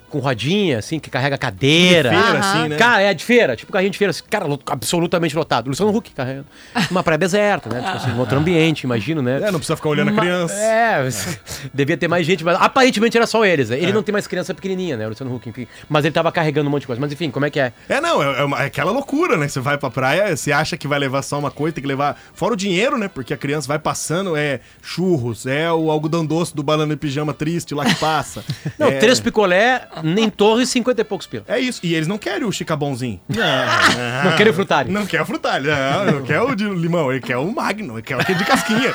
com 0.10 0.20
rodinha, 0.20 0.80
assim, 0.80 1.00
que 1.00 1.10
carrega 1.10 1.38
cadeira. 1.38 2.10
De 2.10 2.15
feira, 2.22 2.39
assim, 2.39 2.68
né? 2.70 2.76
Cara, 2.78 3.02
é 3.02 3.13
de 3.13 3.24
feira, 3.24 3.56
tipo 3.56 3.72
carrinho 3.72 3.91
de 3.91 3.98
feira, 3.98 4.12
assim, 4.12 4.24
cara, 4.30 4.46
absolutamente 4.68 5.36
lotado. 5.36 5.68
Luciano 5.70 5.96
Huck 5.96 6.12
carregando. 6.12 6.46
Uma 6.91 7.04
praia 7.04 7.18
deserta, 7.18 7.70
né? 7.70 7.82
Tipo 7.82 7.98
assim, 7.98 8.12
um 8.12 8.20
outro 8.20 8.38
ambiente, 8.38 8.82
imagino, 8.84 9.22
né? 9.22 9.38
É, 9.38 9.52
não 9.52 9.60
precisa 9.60 9.76
ficar 9.76 9.89
olhando 9.89 10.10
a 10.10 10.13
Ma- 10.13 10.22
criança. 10.22 10.54
É, 10.56 11.08
devia 11.74 11.98
ter 11.98 12.08
mais 12.08 12.26
gente, 12.26 12.44
mas 12.44 12.58
aparentemente 12.60 13.18
era 13.18 13.26
só 13.28 13.46
eles. 13.46 13.70
né? 13.70 13.78
Ele 13.78 13.94
não 13.94 14.04
tem 14.04 14.13
mais 14.13 14.28
criança 14.28 14.54
pequenininha, 14.54 14.98
né? 14.98 15.06
O 15.06 15.10
Luciano 15.10 15.34
Huck, 15.36 15.50
enfim. 15.50 15.68
Mas 15.89 16.06
ele 16.06 16.13
tava 16.13 16.32
carregando 16.32 16.68
um 16.68 16.72
monte 16.72 16.82
de 16.82 16.88
coisa. 16.88 17.00
Mas 17.02 17.12
enfim, 17.12 17.30
como 17.32 17.46
é 17.46 17.50
que 17.50 17.60
é? 17.60 17.72
É, 17.89 18.02
não, 18.02 18.22
é, 18.22 18.39
é 18.41 18.44
uma- 18.44 18.62
é 18.63 18.65
aquela 18.65 18.91
loucura, 18.91 19.38
né? 19.38 19.48
Você 19.48 19.60
vai 19.60 19.78
pra 19.78 19.89
praia, 19.89 20.36
você 20.36 20.52
acha 20.52 20.78
que 20.78 20.88
vai 20.88 21.00
levar 21.00 21.22
só 21.22 21.39
uma 21.39 21.52
coisa, 21.52 21.74
tem 21.76 21.82
que 21.82 21.88
levar. 21.88 22.18
Fora 22.34 22.54
o 22.54 22.58
dinheiro, 22.58 22.98
né? 22.98 23.08
Porque 23.08 23.34
a 23.34 23.38
criança 23.38 23.68
vai 23.68 23.80
passando, 23.80 24.36
é 24.36 24.60
churros, 24.82 25.46
é 25.46 25.72
o 25.72 25.89
algodão 25.91 26.26
doce 26.26 26.56
do 26.56 26.62
banana 26.63 26.94
e 26.94 26.96
pijama 26.98 27.34
triste 27.45 27.75
lá 27.75 27.86
que 27.86 27.93
passa. 27.95 28.43
Não, 28.79 28.88
é, 28.88 28.97
três 28.97 29.19
picolé, 29.19 29.88
nem 30.03 30.31
torre, 30.31 30.65
50 30.65 30.99
e 30.99 31.03
poucos 31.03 31.27
pila. 31.27 31.43
É 31.47 31.60
isso. 31.60 31.79
E 31.84 31.93
eles 31.93 32.08
não 32.08 32.17
querem 32.17 32.43
o 32.47 32.51
chicabonzinho. 32.51 33.21
Não, 33.29 34.23
Não 34.31 34.36
querem 34.36 34.51
frutário. 34.51 34.91
Não 34.91 35.05
quer 35.05 35.21
o 35.21 35.25
frutalho, 35.25 35.71
não, 35.71 36.05
não 36.05 36.23
quer 36.23 36.41
o 36.41 36.55
de 36.55 36.67
limão, 36.67 37.12
ele 37.12 37.21
quer 37.21 37.38
o 37.38 37.51
magno, 37.51 37.95
ele 37.95 38.01
quer 38.01 38.17
o 38.17 38.25
que 38.25 38.31
é 38.31 38.36
de 38.36 38.43
casquinha. 38.43 38.93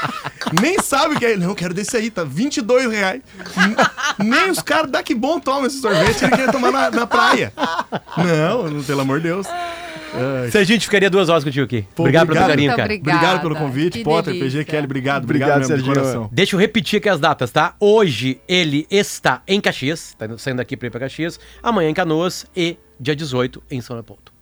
Nem 0.61 0.79
sabe 0.81 1.15
o 1.15 1.19
que 1.19 1.25
é. 1.25 1.37
Não, 1.37 1.55
quero 1.55 1.73
desse 1.73 1.97
aí, 1.97 2.11
tá 2.11 2.25
22 2.25 2.91
reais. 2.91 3.23
Nem 4.19 4.51
os 4.51 4.61
caras 4.61 4.91
da 4.91 5.03
que 5.03 5.15
bom 5.15 5.39
tomam 5.39 5.67
esse 5.67 5.81
sorvete, 5.81 6.25
ele 6.25 6.37
quer 6.37 6.51
tomar 6.51 6.73
na, 6.73 6.91
na 6.91 7.07
praia. 7.07 7.53
Não, 8.17 8.69
não, 8.69 8.83
pelo 8.83 9.01
amor 9.03 9.21
de 9.21 9.29
Deus. 9.29 9.47
Se 10.51 10.59
a 10.59 10.65
gente 10.65 10.85
ficaria 10.87 11.09
duas 11.09 11.29
horas 11.29 11.45
contigo 11.45 11.65
aqui. 11.65 11.85
Pô, 11.95 12.03
obrigado 12.03 12.27
pelo 12.27 12.39
obrigado. 12.39 12.49
carinho, 12.51 12.69
Muito 12.71 12.77
cara. 12.77 12.87
obrigada. 12.95 13.17
Obrigado 13.19 13.41
pelo 13.43 13.57
convite, 13.57 13.99
Que 13.99 14.05
Potter, 14.05 14.33
delícia. 14.35 14.59
PG, 14.61 14.65
Kelly, 14.71 14.85
obrigado, 14.85 15.25
Obrigado, 15.25 15.49
obrigado, 15.51 15.69
mesmo, 15.71 15.77
de 15.77 15.83
Serginho. 15.85 15.95
coração. 16.05 16.31
Deixa 16.33 16.57
eu 16.57 16.61
repetir 16.61 16.99
aqui 16.99 17.09
as 17.09 17.21
datas, 17.21 17.51
tá? 17.51 17.75
Hoje 17.79 18.41
ele 18.49 18.87
está 18.91 19.43
em 19.47 19.61
Caxias, 19.61 20.15
tá 20.19 20.27
saindo 20.39 20.57
daqui 20.59 20.77
pra 20.77 20.89
ir 20.89 20.91
pra 20.91 21.01
Caxias. 21.01 21.39
Amanhã 21.63 21.89
em 21.91 21.95
Canoas 21.95 22.47
e 22.57 22.77
dia 22.99 23.15
18 23.15 23.63
em 23.71 23.81
São 23.81 23.95
Leopoldo. 23.95 24.33